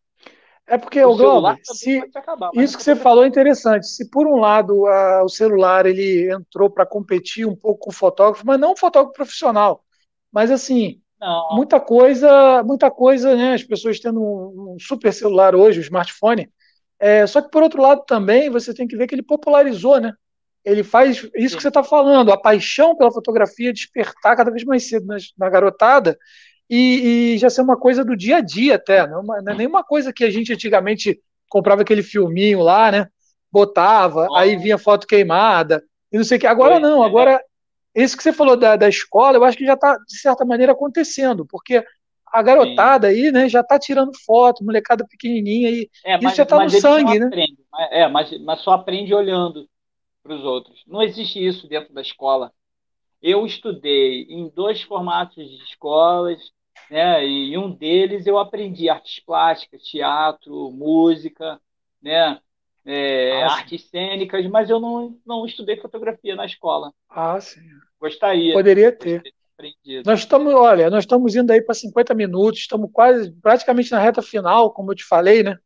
[0.65, 3.85] É porque, o Globo, se, acabar, isso que você falou é interessante.
[3.85, 7.93] Se, por um lado, a, o celular ele entrou para competir um pouco com o
[7.93, 9.83] fotógrafo, mas não um fotógrafo profissional.
[10.31, 11.55] Mas, assim, não.
[11.55, 13.53] muita coisa, muita coisa, né?
[13.53, 16.49] As pessoas tendo um, um super celular hoje, o um smartphone.
[16.99, 20.13] É, só que, por outro lado, também, você tem que ver que ele popularizou, né?
[20.65, 21.55] ele faz isso Sim.
[21.57, 25.49] que você está falando, a paixão pela fotografia despertar cada vez mais cedo na, na
[25.49, 26.17] garotada
[26.69, 29.55] e, e, já ser uma coisa do dia a dia até, não, é, não é
[29.55, 31.19] nenhuma coisa que a gente antigamente
[31.49, 33.07] comprava aquele filminho lá, né?
[33.51, 34.35] Botava, oh.
[34.35, 36.47] aí vinha foto queimada e não sei o que.
[36.47, 37.39] Agora Foi, não, agora
[37.95, 40.71] isso que você falou da, da escola, eu acho que já está de certa maneira
[40.71, 41.83] acontecendo, porque
[42.25, 43.15] a garotada Sim.
[43.15, 47.19] aí, né, já está tirando foto, molecada pequenininha e é, isso já está no sangue,
[47.19, 47.27] né?
[47.27, 47.57] Aprende,
[47.91, 49.69] é, mas, mas só aprende olhando
[50.23, 50.83] para os outros.
[50.87, 52.51] Não existe isso dentro da escola.
[53.21, 56.39] Eu estudei em dois formatos de escolas,
[56.89, 57.23] né?
[57.25, 61.59] E em um deles eu aprendi artes plásticas, teatro, música,
[62.01, 62.39] né?
[62.85, 66.91] É, artes cênicas, mas eu não, não estudei fotografia na escola.
[67.09, 67.61] Ah, sim.
[67.99, 68.53] Gostaria.
[68.53, 69.23] Poderia ter.
[70.05, 74.21] Nós estamos, olha, nós estamos indo aí para 50 minutos, estamos quase praticamente na reta
[74.21, 75.57] final, como eu te falei, né?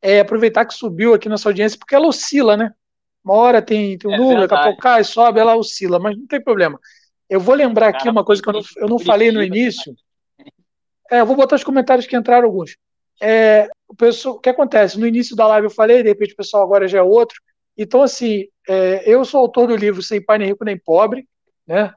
[0.00, 2.72] É, aproveitar que subiu aqui nossa audiência, porque ela oscila, né?
[3.24, 6.16] Uma hora tem, tem um é número, daqui a pouco cai, sobe, ela oscila, mas
[6.16, 6.80] não tem problema.
[7.28, 9.94] Eu vou lembrar aqui uma coisa que eu não, eu não falei no início.
[11.10, 12.76] É, eu vou botar os comentários que entraram alguns.
[13.22, 14.98] É, o, pessoal, o que acontece?
[14.98, 17.40] No início da live eu falei, de repente o pessoal agora já é outro.
[17.76, 21.26] Então, assim, é, eu sou autor do livro Sem Pai Nem Rico Nem Pobre,
[21.66, 21.94] né?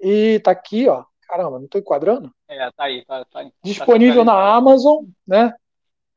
[0.00, 1.04] E tá aqui, ó.
[1.26, 2.30] Caramba, não estou enquadrando?
[2.48, 5.52] É, tá aí, tá, tá, Disponível tá na Amazon, né?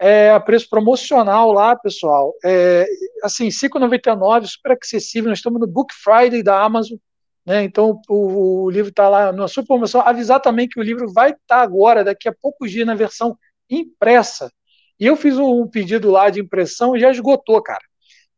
[0.02, 2.34] é, a preço promocional lá, pessoal.
[2.44, 2.88] É,
[3.24, 5.30] assim, 5,99, super acessível.
[5.30, 6.98] Nós estamos no Book Friday da Amazon,
[7.46, 7.64] né?
[7.64, 10.02] Então o, o livro está lá na super promoção.
[10.02, 13.38] Avisar também que o livro vai estar tá agora, daqui a poucos dias, na versão
[13.76, 14.52] impressa.
[15.00, 17.84] E eu fiz um pedido lá de impressão e já esgotou, cara.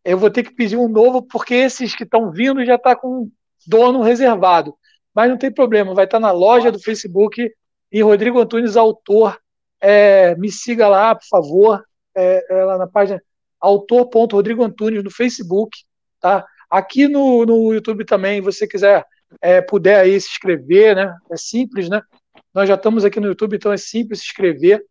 [0.04, 3.30] Eu vou ter que pedir um novo, porque esses que estão vindo já está com
[3.66, 4.76] dono reservado.
[5.14, 7.50] Mas não tem problema, vai estar tá na loja do Facebook
[7.92, 9.38] e Rodrigo Antunes, autor
[9.80, 11.84] é, me siga lá, por favor,
[12.16, 13.22] é, é lá na página
[13.60, 15.78] autor.rodrigo Antunes no Facebook,
[16.20, 16.46] tá?
[16.70, 19.06] Aqui no, no YouTube também, você quiser,
[19.42, 21.16] é, puder aí se inscrever, né?
[21.30, 22.02] É simples, né?
[22.54, 24.84] Nós já estamos aqui no YouTube, então é simples se inscrever.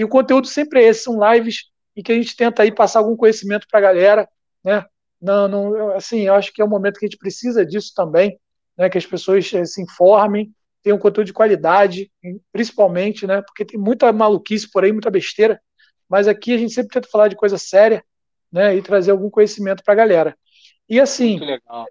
[0.00, 3.00] E o conteúdo sempre é esse, são lives em que a gente tenta aí passar
[3.00, 4.26] algum conhecimento para a galera,
[4.64, 4.82] né?
[5.20, 8.40] Não, não, assim, eu acho que é um momento que a gente precisa disso também,
[8.78, 8.88] né?
[8.88, 12.10] Que as pessoas eh, se informem, tenham um conteúdo de qualidade,
[12.50, 13.42] principalmente, né?
[13.42, 15.60] Porque tem muita maluquice por aí, muita besteira.
[16.08, 18.02] Mas aqui a gente sempre tenta falar de coisa séria,
[18.50, 18.74] né?
[18.74, 20.38] E trazer algum conhecimento para a galera.
[20.88, 21.32] E assim.
[21.32, 21.86] Muito legal.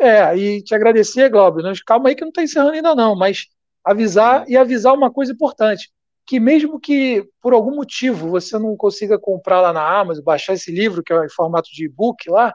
[0.00, 1.64] É, e te agradecer, Glauber.
[1.84, 3.48] Calma aí que não está encerrando ainda, não, mas
[3.84, 5.90] avisar e avisar uma coisa importante
[6.30, 10.70] que mesmo que por algum motivo você não consiga comprar lá na Amazon, baixar esse
[10.70, 12.54] livro, que é em formato de e-book lá,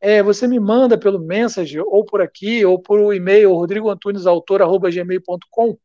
[0.00, 5.76] é, você me manda pelo message, ou por aqui, ou por e-mail rodrigoantunesautor.gmail.com,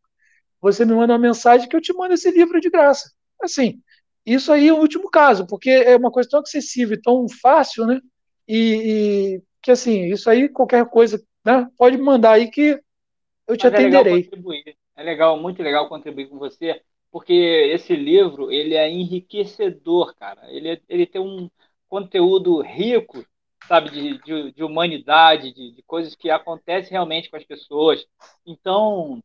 [0.61, 3.11] você me manda uma mensagem que eu te mando esse livro de graça.
[3.41, 3.81] Assim,
[4.23, 7.99] isso aí é o último caso, porque é uma coisa tão acessível, tão fácil, né?
[8.47, 11.67] E, e que assim, isso aí, qualquer coisa, né?
[11.75, 12.79] Pode me mandar aí que
[13.47, 14.29] eu te Mas atenderei.
[14.31, 14.53] É legal,
[14.95, 16.79] é legal, muito legal contribuir com você
[17.15, 17.31] porque
[17.73, 20.51] esse livro ele é enriquecedor, cara.
[20.51, 21.49] Ele, ele tem um
[21.87, 23.25] conteúdo rico,
[23.69, 28.05] sabe, de, de, de humanidade, de, de, coisas que acontecem realmente com as pessoas.
[28.45, 29.23] Então.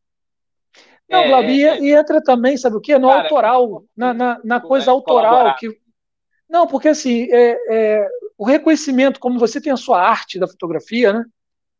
[1.09, 2.97] Não, é, é, e entra também, sabe o que?
[2.97, 5.53] No cara, autoral, na, na, na coisa autoral.
[5.57, 5.77] que
[6.49, 11.11] Não, porque assim, é, é, o reconhecimento, como você tem a sua arte da fotografia,
[11.11, 11.25] né?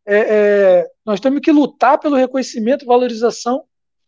[0.05, 3.63] É, é, nós temos que lutar pelo reconhecimento e valorização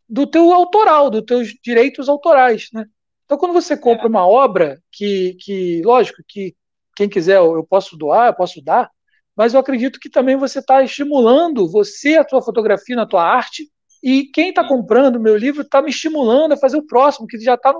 [0.07, 2.85] do teu autoral, dos teus direitos autorais, né?
[3.25, 4.09] Então, quando você compra é.
[4.09, 6.55] uma obra que, que, lógico, que
[6.95, 8.91] quem quiser eu posso doar, eu posso dar,
[9.35, 13.67] mas eu acredito que também você está estimulando você, a tua fotografia, na tua arte,
[14.03, 17.55] e quem está comprando meu livro está me estimulando a fazer o próximo, que já
[17.55, 17.73] está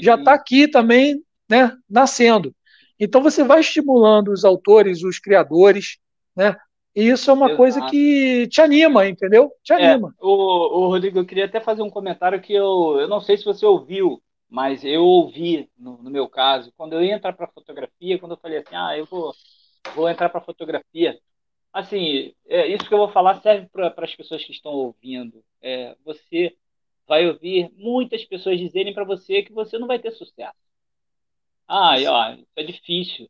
[0.00, 2.54] já tá aqui também, né, nascendo.
[2.98, 5.98] Então você vai estimulando os autores, os criadores,
[6.34, 6.56] né,
[6.94, 7.56] e isso é uma Exato.
[7.56, 9.50] coisa que te anima, entendeu?
[9.62, 10.14] Te é, anima.
[10.20, 13.36] É, o, o, Rodrigo, eu queria até fazer um comentário que eu, eu não sei
[13.36, 17.48] se você ouviu, mas eu ouvi, no, no meu caso, quando eu ia entrar para
[17.48, 19.34] fotografia, quando eu falei assim, ah, eu vou,
[19.94, 21.18] vou entrar para fotografia.
[21.72, 25.42] Assim, é, isso que eu vou falar serve para as pessoas que estão ouvindo.
[25.60, 26.56] É, você
[27.06, 30.54] vai ouvir muitas pessoas dizerem para você que você não vai ter sucesso.
[31.66, 33.28] Ah, ó, isso é difícil.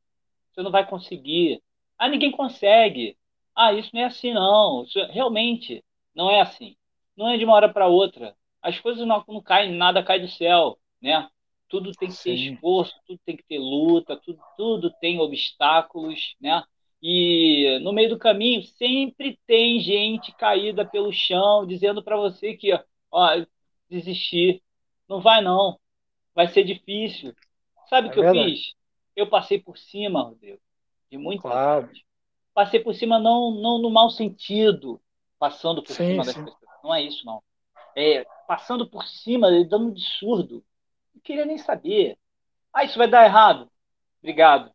[0.53, 1.63] Você não vai conseguir.
[1.99, 3.17] Ah, ninguém consegue.
[3.55, 4.85] Ah, isso não é assim, não.
[4.85, 5.85] Isso realmente
[6.15, 6.77] não é assim.
[7.17, 8.37] Não é de uma hora para outra.
[8.63, 11.29] As coisas não, não caem, nada cai do céu, né?
[11.69, 12.23] Tudo tem que Sim.
[12.23, 16.63] ter esforço, tudo tem que ter luta, tudo, tudo tem obstáculos, né?
[17.03, 22.73] E no meio do caminho sempre tem gente caída pelo chão dizendo para você que,
[23.11, 23.45] ó,
[23.91, 24.63] desistir,
[25.09, 25.79] não vai não,
[26.35, 27.35] vai ser difícil.
[27.89, 28.39] Sabe o é que verdade.
[28.39, 28.75] eu fiz?
[29.15, 30.61] Eu passei por cima, Rodrigo,
[31.11, 31.87] de muita claro.
[31.89, 32.05] gente
[32.55, 35.01] passei por cima não, não no mau sentido,
[35.39, 36.33] passando por sim, cima sim.
[36.33, 36.75] das pessoas.
[36.83, 37.43] Não é isso, não.
[37.97, 40.65] É passando por cima, dando um de surdo.
[41.15, 42.19] Não queria nem saber.
[42.73, 43.71] Ah, isso vai dar errado.
[44.21, 44.73] Obrigado.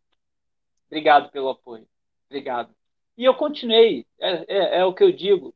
[0.88, 1.88] Obrigado pelo apoio.
[2.28, 2.74] Obrigado.
[3.18, 4.06] E eu continuei.
[4.20, 5.54] É, é, é o que eu digo,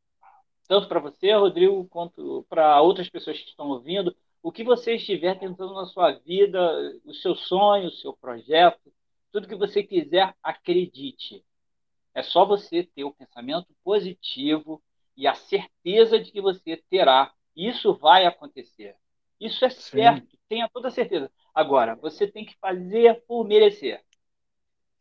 [0.67, 4.15] tanto para você, Rodrigo, quanto para outras pessoas que estão ouvindo.
[4.41, 6.59] O que você estiver tentando na sua vida,
[7.05, 8.91] o seu sonho, o seu projeto,
[9.32, 11.43] tudo que você quiser, acredite.
[12.16, 14.82] É só você ter o pensamento positivo
[15.18, 17.32] e a certeza de que você terá.
[17.55, 18.95] Isso vai acontecer.
[19.39, 19.97] Isso é Sim.
[19.97, 21.30] certo, tenha toda certeza.
[21.53, 24.01] Agora, você tem que fazer por merecer.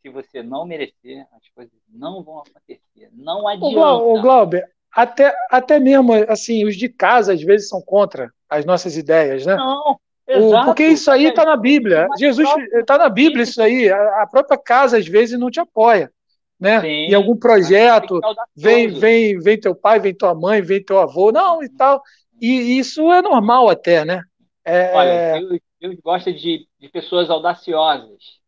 [0.01, 3.09] Se você não merecer, as coisas não vão acontecer.
[3.13, 4.03] Não adianta.
[4.03, 8.97] O Glauber, até, até mesmo assim, os de casa às vezes são contra as nossas
[8.97, 9.55] ideias, né?
[9.55, 10.65] Não, Exato.
[10.65, 12.07] Porque isso aí está na Bíblia.
[12.17, 13.89] Jesus está na Bíblia isso aí.
[13.89, 16.11] A própria casa às vezes não te apoia
[16.63, 16.79] né?
[16.79, 18.21] Sim, em algum projeto,
[18.55, 22.01] vem, vem, vem teu pai, vem tua mãe, vem teu avô, não, e tal.
[22.41, 24.23] E isso é normal até, né?
[24.63, 24.95] É...
[24.95, 28.39] Olha, Deus, Deus gosta de, de pessoas audaciosas,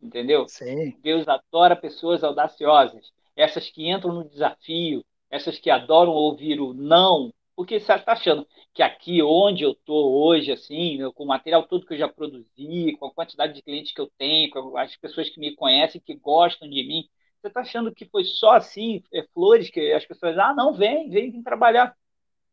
[0.00, 0.46] entendeu?
[0.48, 0.94] Sim.
[1.02, 7.32] Deus adora pessoas audaciosas, essas que entram no desafio, essas que adoram ouvir o não,
[7.56, 11.86] porque você está achando que aqui onde eu estou hoje, assim, com o material todo
[11.86, 15.28] que eu já produzi, com a quantidade de clientes que eu tenho, com as pessoas
[15.28, 17.08] que me conhecem, que gostam de mim,
[17.44, 21.10] você está achando que foi só assim, é, flores, que as pessoas, ah, não, vem,
[21.10, 21.94] vem, vem trabalhar.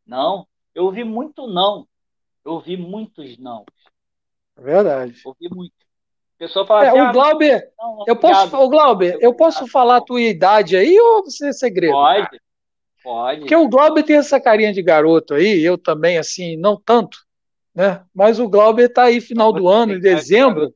[0.06, 1.86] Não, eu ouvi muito não.
[2.44, 3.64] Eu ouvi muitos não.
[4.56, 5.20] É verdade.
[5.24, 5.72] ouvi muito.
[6.36, 9.34] A pessoa fala é, assim, o ah, Glauber, não, não, eu posso, o Glauber, eu
[9.34, 11.92] posso falar a tua idade aí ou você é segredo?
[11.92, 12.40] Pode.
[13.02, 13.40] Pode.
[13.40, 17.18] Porque o Glauber tem essa carinha de garoto aí, eu também, assim, não tanto,
[17.74, 18.04] né?
[18.12, 20.72] Mas o Glauber está aí final do ano, em dezembro.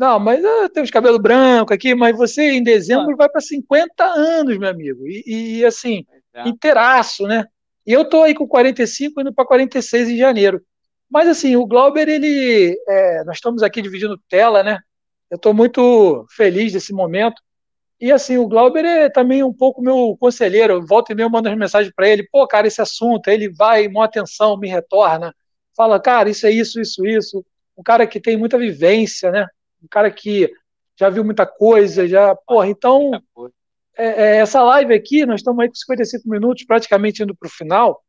[0.00, 3.16] Não, mas uh, tem os cabelos brancos aqui, mas você em dezembro ah.
[3.16, 5.06] vai para 50 anos, meu amigo.
[5.06, 6.48] E, e assim, é.
[6.48, 7.44] inteiraço, né?
[7.86, 10.62] E eu tô aí com 45 indo para 46 em janeiro.
[11.10, 12.80] Mas assim, o Glauber, ele.
[12.88, 14.78] É, nós estamos aqui dividindo tela, né?
[15.30, 17.42] Eu estou muito feliz desse momento.
[18.00, 20.82] E assim, o Glauber é também um pouco meu conselheiro.
[20.86, 22.26] Volta e meia eu mando as mensagens para ele.
[22.32, 23.28] Pô, cara, esse assunto.
[23.28, 25.34] Aí ele vai, mó atenção, me retorna.
[25.76, 27.44] Fala, cara, isso é isso, isso, isso.
[27.76, 29.46] Um cara que tem muita vivência, né?
[29.82, 30.52] Um cara que
[30.98, 32.34] já viu muita coisa, já.
[32.34, 33.10] Porra, então.
[33.96, 37.50] É, é, essa live aqui, nós estamos aí com 55 minutos, praticamente indo para o
[37.50, 38.02] final.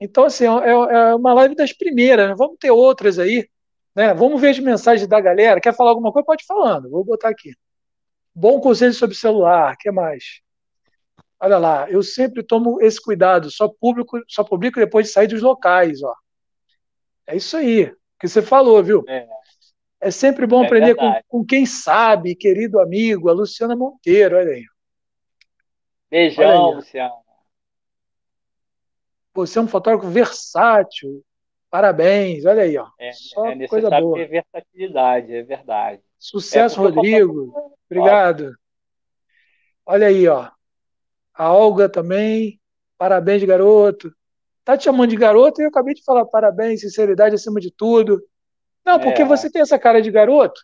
[0.00, 2.34] Então, assim, é, é, uma live das primeiras, né?
[2.36, 3.48] Vamos ter outras aí.
[3.94, 4.14] Né?
[4.14, 5.60] Vamos ver as mensagens da galera.
[5.60, 6.24] Quer falar alguma coisa?
[6.24, 6.88] Pode ir falando.
[6.88, 7.52] Vou botar aqui.
[8.34, 10.40] Bom conselho sobre celular, que mais?
[11.40, 15.42] Olha lá, eu sempre tomo esse cuidado, só público, só publico depois de sair dos
[15.42, 16.14] locais, ó.
[17.26, 19.04] É isso aí que você falou, viu?
[19.08, 19.26] É,
[20.00, 24.52] é sempre bom é aprender com, com, quem sabe, querido amigo, a Luciana Monteiro, olha
[24.52, 24.64] aí.
[26.10, 27.14] Beijão, Luciana.
[29.34, 31.22] Você é um fotógrafo versátil.
[31.70, 32.88] Parabéns, olha aí, ó.
[32.98, 34.16] É, Só é coisa boa.
[34.16, 36.02] ter versatilidade, é verdade.
[36.18, 37.52] Sucesso, é Rodrigo.
[37.88, 38.54] Obrigado.
[39.84, 40.50] Olha aí, ó.
[41.34, 42.60] A Olga também.
[42.96, 44.12] Parabéns, garoto.
[44.64, 48.20] Tá te chamando de garoto e eu acabei de falar parabéns, sinceridade acima de tudo.
[48.88, 49.24] Não, porque é.
[49.26, 50.58] você tem essa cara de garoto,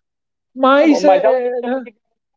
[0.54, 1.02] mas.
[1.02, 1.84] Não, mas é, é,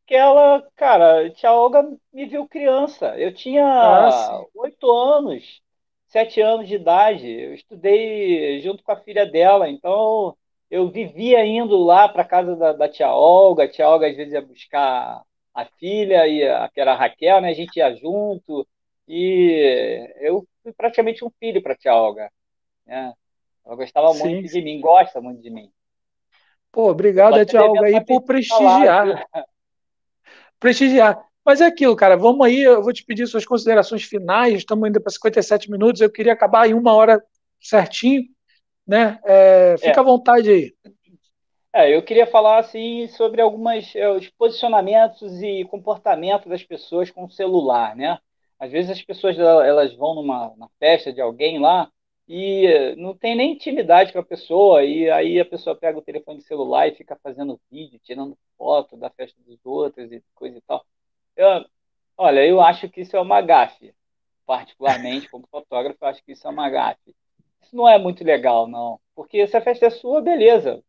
[0.05, 1.81] que ela, cara, tia Olga
[2.11, 3.17] me viu criança.
[3.17, 5.61] Eu tinha ah, oito anos,
[6.07, 7.29] sete anos de idade.
[7.29, 10.35] Eu estudei junto com a filha dela, então
[10.69, 14.33] eu vivia indo lá para casa da, da, tia Olga, a tia Olga às vezes
[14.33, 15.21] ia buscar
[15.53, 17.49] a filha, e a, que era a Raquel, né?
[17.49, 18.67] A gente ia junto,
[19.07, 22.29] e eu fui praticamente um filho para a tia Olga.
[22.85, 23.13] Né?
[23.65, 24.59] Ela gostava sim, muito sim.
[24.59, 25.71] de mim, gosta muito de mim.
[26.77, 29.27] Pô, obrigado, Olga, aí por prestigiar.
[30.59, 31.25] prestigiar.
[31.43, 35.01] Mas é aquilo, cara, vamos aí, eu vou te pedir suas considerações finais, estamos indo
[35.01, 37.19] para 57 minutos, eu queria acabar em uma hora
[37.59, 38.25] certinho,
[38.85, 39.19] né?
[39.25, 39.99] É, fica é.
[39.99, 40.75] à vontade aí.
[41.73, 47.25] É, eu queria falar assim sobre algumas é, os posicionamentos e comportamentos das pessoas com
[47.25, 48.19] o celular, né?
[48.59, 51.89] Às vezes as pessoas elas vão numa festa de alguém lá
[52.27, 56.41] e não tem nem intimidade com a pessoa e aí a pessoa pega o telefone
[56.41, 60.85] celular e fica fazendo vídeo, tirando foto da festa dos outros e coisa e tal.
[61.35, 61.65] Eu,
[62.17, 63.93] olha, eu acho que isso é uma gafe.
[64.45, 67.15] Particularmente, como fotógrafo, eu acho que isso é uma gafe.
[67.61, 68.99] Isso não é muito legal, não.
[69.15, 70.83] Porque se a festa é sua, beleza.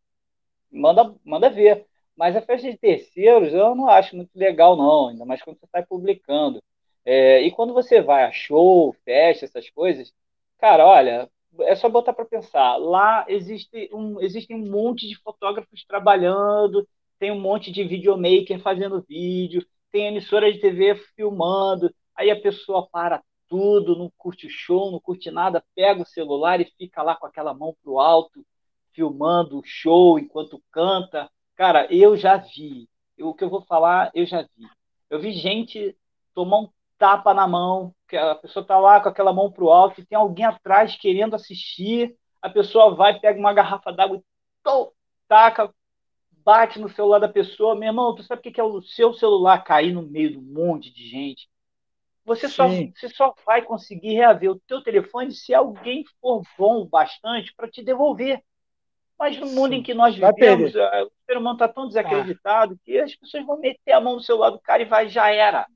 [0.70, 1.86] Manda, manda ver.
[2.16, 5.08] Mas a festa de terceiros eu não acho muito legal, não.
[5.08, 6.62] Ainda mais quando você está publicando.
[7.04, 10.12] É, e quando você vai a show, festa, essas coisas,
[10.58, 11.30] cara, olha,
[11.60, 12.76] é só botar para pensar.
[12.76, 16.86] Lá existe um, existe um monte de fotógrafos trabalhando,
[17.18, 22.88] tem um monte de videomaker fazendo vídeo, tem emissora de TV filmando, aí a pessoa
[22.88, 27.16] para tudo, não curte o show, não curte nada, pega o celular e fica lá
[27.16, 28.44] com aquela mão pro alto,
[28.92, 31.30] filmando o show enquanto canta.
[31.56, 32.88] Cara, eu já vi.
[33.16, 34.66] Eu, o que eu vou falar, eu já vi.
[35.10, 35.96] Eu vi gente
[36.34, 36.68] tomar um
[36.98, 40.18] tapa na mão, que a pessoa tá lá com aquela mão pro alto e tem
[40.18, 44.22] alguém atrás querendo assistir, a pessoa vai, pega uma garrafa d'água e
[45.28, 45.72] taca,
[46.44, 47.74] bate no celular da pessoa.
[47.74, 50.42] Meu irmão, tu sabe o que é o seu celular cair no meio de um
[50.42, 51.48] monte de gente?
[52.24, 57.54] Você só, você só vai conseguir reaver o teu telefone se alguém for bom bastante
[57.54, 58.42] para te devolver.
[59.18, 59.78] Mas no mundo Sim.
[59.78, 62.78] em que nós vivemos, eh, o ser humano está tão desacreditado ah.
[62.84, 65.66] que as pessoas vão meter a mão no celular do cara e vai, já era.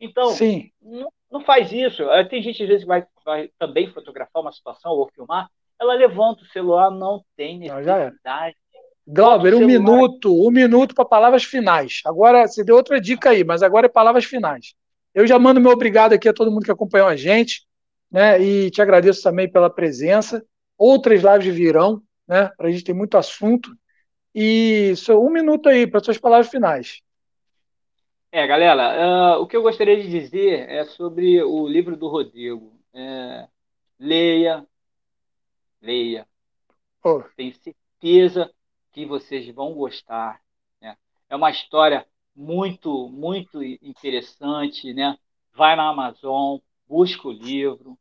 [0.00, 0.34] Então,
[0.80, 2.02] não, não, faz isso.
[2.30, 6.42] Tem gente, às vezes, que vai, vai, também fotografar uma situação ou filmar, ela levanta
[6.42, 8.56] o celular, não tem necessidade.
[9.06, 12.00] Glauber, um minuto, um minuto para palavras finais.
[12.04, 14.74] Agora, você deu outra dica aí, mas agora é palavras finais.
[15.14, 17.66] Eu já mando meu obrigado aqui a todo mundo que acompanhou a gente,
[18.10, 18.40] né?
[18.40, 20.44] E te agradeço também pela presença.
[20.78, 22.50] Outras lives virão, né?
[22.56, 23.70] Para a gente ter muito assunto.
[24.34, 27.00] E só um minuto aí para suas palavras finais.
[28.32, 32.72] É, galera, uh, o que eu gostaria de dizer é sobre o livro do Rodrigo.
[32.94, 33.48] É,
[33.98, 34.64] leia,
[35.82, 36.28] leia.
[37.04, 37.24] Oh.
[37.36, 38.48] Tenho certeza
[38.92, 40.40] que vocês vão gostar.
[40.80, 40.96] Né?
[41.28, 45.18] É uma história muito, muito interessante, né?
[45.52, 47.98] Vai na Amazon, busca o livro,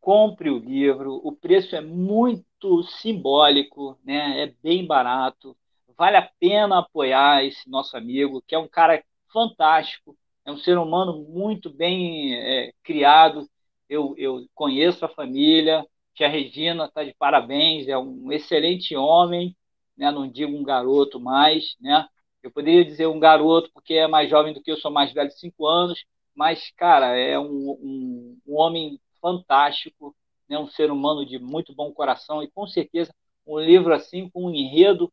[0.00, 4.42] compre o livro, o preço é muito simbólico, né?
[4.42, 5.56] É bem barato,
[5.96, 9.02] vale a pena apoiar esse nosso amigo, que é um cara
[9.32, 13.48] fantástico, é um ser humano muito bem é, criado.
[13.88, 19.56] Eu, eu conheço a família, Tia Regina está de parabéns, é um excelente homem,
[19.96, 20.10] né?
[20.10, 22.06] não digo um garoto mais, né?
[22.42, 25.28] Eu poderia dizer um garoto porque é mais jovem do que eu, sou mais velho
[25.28, 26.04] de cinco anos,
[26.34, 30.14] mas, cara, é um, um, um homem fantástico,
[30.48, 30.58] né?
[30.58, 33.12] um ser humano de muito bom coração e, com certeza,
[33.46, 35.12] um livro assim com um enredo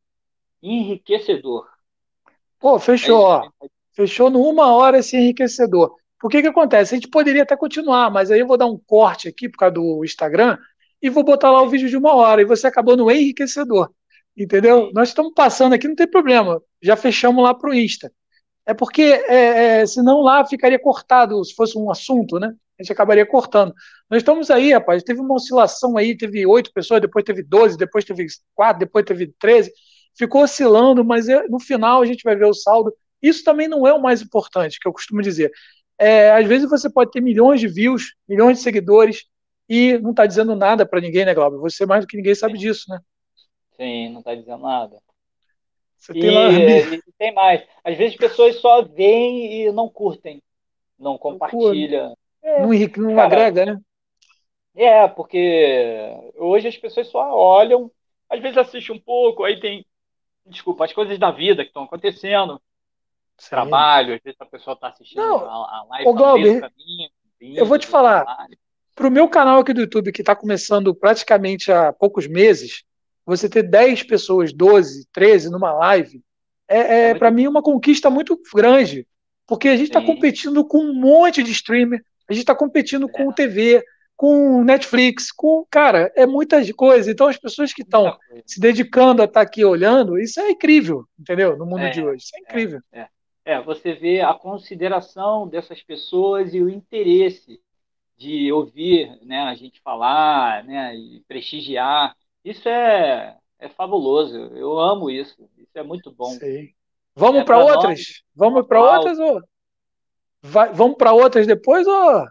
[0.61, 1.67] enriquecedor.
[2.59, 3.49] Pô, fechou, é.
[3.95, 5.95] Fechou numa hora esse enriquecedor.
[6.19, 6.93] Por que que acontece?
[6.93, 9.75] A gente poderia até continuar, mas aí eu vou dar um corte aqui por causa
[9.75, 10.57] do Instagram
[11.01, 13.91] e vou botar lá o vídeo de uma hora e você acabou no enriquecedor.
[14.35, 14.91] Entendeu?
[14.93, 16.61] Nós estamos passando aqui, não tem problema.
[16.81, 18.11] Já fechamos lá para o Insta.
[18.65, 22.53] É porque, é, é, senão lá ficaria cortado, se fosse um assunto, né?
[22.77, 23.73] A gente acabaria cortando.
[24.09, 25.03] Nós estamos aí, rapaz.
[25.03, 29.27] Teve uma oscilação aí, teve oito pessoas, depois teve doze, depois teve quatro, depois teve
[29.39, 29.71] treze.
[30.17, 32.93] Ficou oscilando, mas no final a gente vai ver o saldo.
[33.25, 35.51] Isso também não é o mais importante, que eu costumo dizer.
[35.97, 39.25] É, às vezes você pode ter milhões de views, milhões de seguidores
[39.67, 41.57] e não está dizendo nada para ninguém, né, Glauber?
[41.57, 42.99] Você mais do que ninguém sabe disso, né?
[43.77, 44.97] Sim, não está dizendo nada.
[45.97, 46.51] Você e, tem lá...
[46.51, 47.63] e tem mais.
[47.83, 50.41] Às vezes pessoas só veem e não curtem,
[50.99, 52.15] não compartilham.
[52.43, 53.79] É, não, não cara, agrega, né?
[54.75, 57.89] É, porque hoje as pessoas só olham,
[58.29, 59.85] às vezes assistem um pouco, aí tem,
[60.45, 62.61] desculpa, as coisas da vida que estão acontecendo,
[63.37, 63.49] Sim.
[63.49, 67.09] trabalho, às vezes a pessoa está assistindo não, a, a live, ô, Glauber, caminho,
[67.41, 68.25] eu vou te falar,
[68.95, 72.83] para o meu canal aqui do YouTube, que está começando praticamente há poucos meses,
[73.25, 76.23] você ter 10 pessoas, 12, 13 numa live,
[76.67, 79.07] é, é, é para mim uma conquista muito grande.
[79.47, 83.11] Porque a gente está competindo com um monte de streamer, a gente está competindo é.
[83.11, 83.83] com TV,
[84.15, 85.65] com Netflix, com.
[85.69, 87.11] Cara, é muita coisa.
[87.11, 91.05] Então, as pessoas que estão se dedicando a estar tá aqui olhando, isso é incrível,
[91.19, 91.55] entendeu?
[91.57, 92.23] No mundo é, de hoje.
[92.23, 92.79] Isso é, é incrível.
[92.91, 93.07] É,
[93.45, 97.61] é, você vê a consideração dessas pessoas e o interesse
[98.17, 102.15] de ouvir né, a gente falar né, e prestigiar.
[102.43, 104.35] Isso é, é fabuloso.
[104.35, 105.49] Eu amo isso.
[105.57, 106.31] Isso é muito bom.
[106.31, 106.69] Sim.
[107.15, 107.83] Vamos é para outras?
[107.83, 109.41] Nós, vamos para outras ou
[110.47, 112.27] Vai, vamos para outras depois ou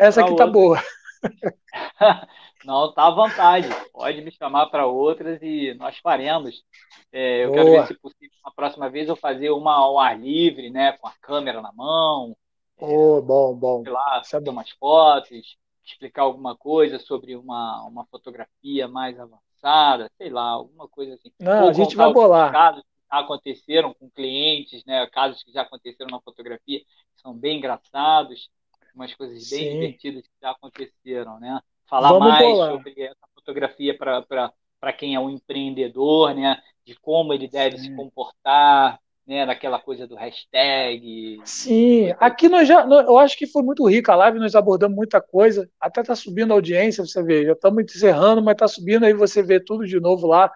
[0.00, 0.82] essa aqui tá boa?
[2.66, 3.68] Não, tá à vontade.
[3.92, 6.64] Pode me chamar para outras e nós faremos.
[7.12, 7.64] É, eu boa.
[7.64, 10.92] quero ver se possível, na próxima vez, eu fazer uma ao ar livre, né?
[10.92, 12.36] Com a câmera na mão.
[12.80, 13.82] Oh, é, bom, bom.
[13.84, 20.28] Sei lá, fazer umas fotos, explicar alguma coisa sobre uma, uma fotografia mais avançada, sei
[20.28, 21.30] lá, alguma coisa assim.
[21.38, 22.50] Não, Ou a gente vai bolar.
[22.50, 25.06] Casos que já aconteceram com clientes, né?
[25.06, 28.50] Casos que já aconteceram na fotografia, que são bem engraçados,
[28.92, 29.70] umas coisas bem Sim.
[29.70, 31.60] divertidas que já aconteceram, né?
[31.88, 32.72] Falar Vamos mais bolar.
[32.72, 36.60] sobre essa fotografia para quem é um empreendedor, né?
[36.84, 37.84] De como ele deve Sim.
[37.84, 41.40] se comportar, né, daquela coisa do hashtag.
[41.44, 45.20] Sim, aqui nós já, eu acho que foi muito rica a live, nós abordamos muita
[45.20, 49.12] coisa, até tá subindo a audiência, você vê, já estamos encerrando, mas tá subindo, aí
[49.12, 50.52] você vê tudo de novo lá,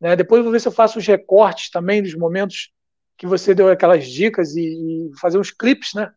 [0.00, 2.70] né, depois eu vou ver se eu faço os recortes também dos momentos
[3.18, 6.12] que você deu aquelas dicas e, e fazer uns clipes, né,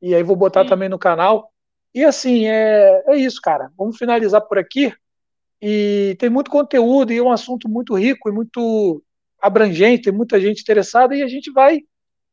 [0.00, 0.68] e aí vou botar Sim.
[0.68, 1.52] também no canal,
[1.94, 4.92] e assim, é, é isso, cara, vamos finalizar por aqui,
[5.60, 9.02] e tem muito conteúdo e é um assunto muito rico e muito
[9.40, 11.80] abrangente, tem muita gente interessada e a gente vai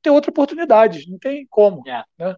[0.02, 1.84] ter outra oportunidade, não tem como.
[1.88, 2.04] É.
[2.18, 2.36] Né?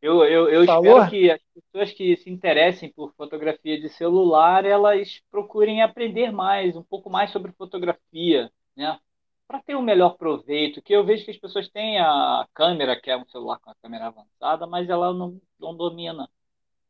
[0.00, 5.20] Eu, eu, eu espero que as pessoas que se interessem por fotografia de celular, elas
[5.30, 8.98] procurem aprender mais, um pouco mais sobre fotografia, né?
[9.46, 13.10] Para ter um melhor proveito, que eu vejo que as pessoas têm a câmera, que
[13.10, 16.30] é um celular com a câmera avançada, mas ela não, não domina.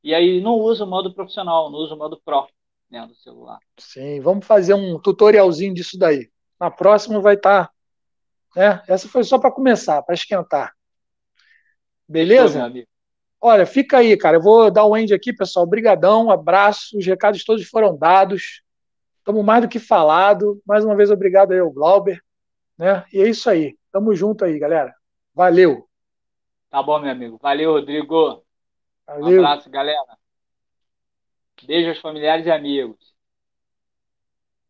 [0.02, 2.48] E aí não usa o modo profissional, não usa o modo pro
[2.90, 3.58] né, do celular.
[3.78, 6.30] Sim, vamos fazer um tutorialzinho disso daí.
[6.58, 7.66] Na próxima vai estar.
[7.66, 7.72] Tá,
[8.56, 8.82] né?
[8.88, 10.74] Essa foi só para começar, para esquentar.
[12.08, 12.72] Beleza?
[13.40, 14.36] Olha, fica aí, cara.
[14.36, 15.64] Eu vou dar o um end aqui, pessoal.
[15.64, 16.98] Obrigadão, abraço.
[16.98, 18.62] Os recados todos foram dados.
[19.18, 20.60] Estamos mais do que falado.
[20.66, 22.20] Mais uma vez, obrigado aí ao Glauber.
[22.76, 23.04] Né?
[23.12, 23.78] E é isso aí.
[23.92, 24.94] Tamo junto aí, galera.
[25.34, 25.88] Valeu.
[26.68, 27.38] Tá bom, meu amigo.
[27.40, 28.44] Valeu, Rodrigo.
[29.18, 29.42] Valeu.
[29.42, 30.18] Um abraço, galera.
[31.64, 33.09] Beijo aos familiares e amigos.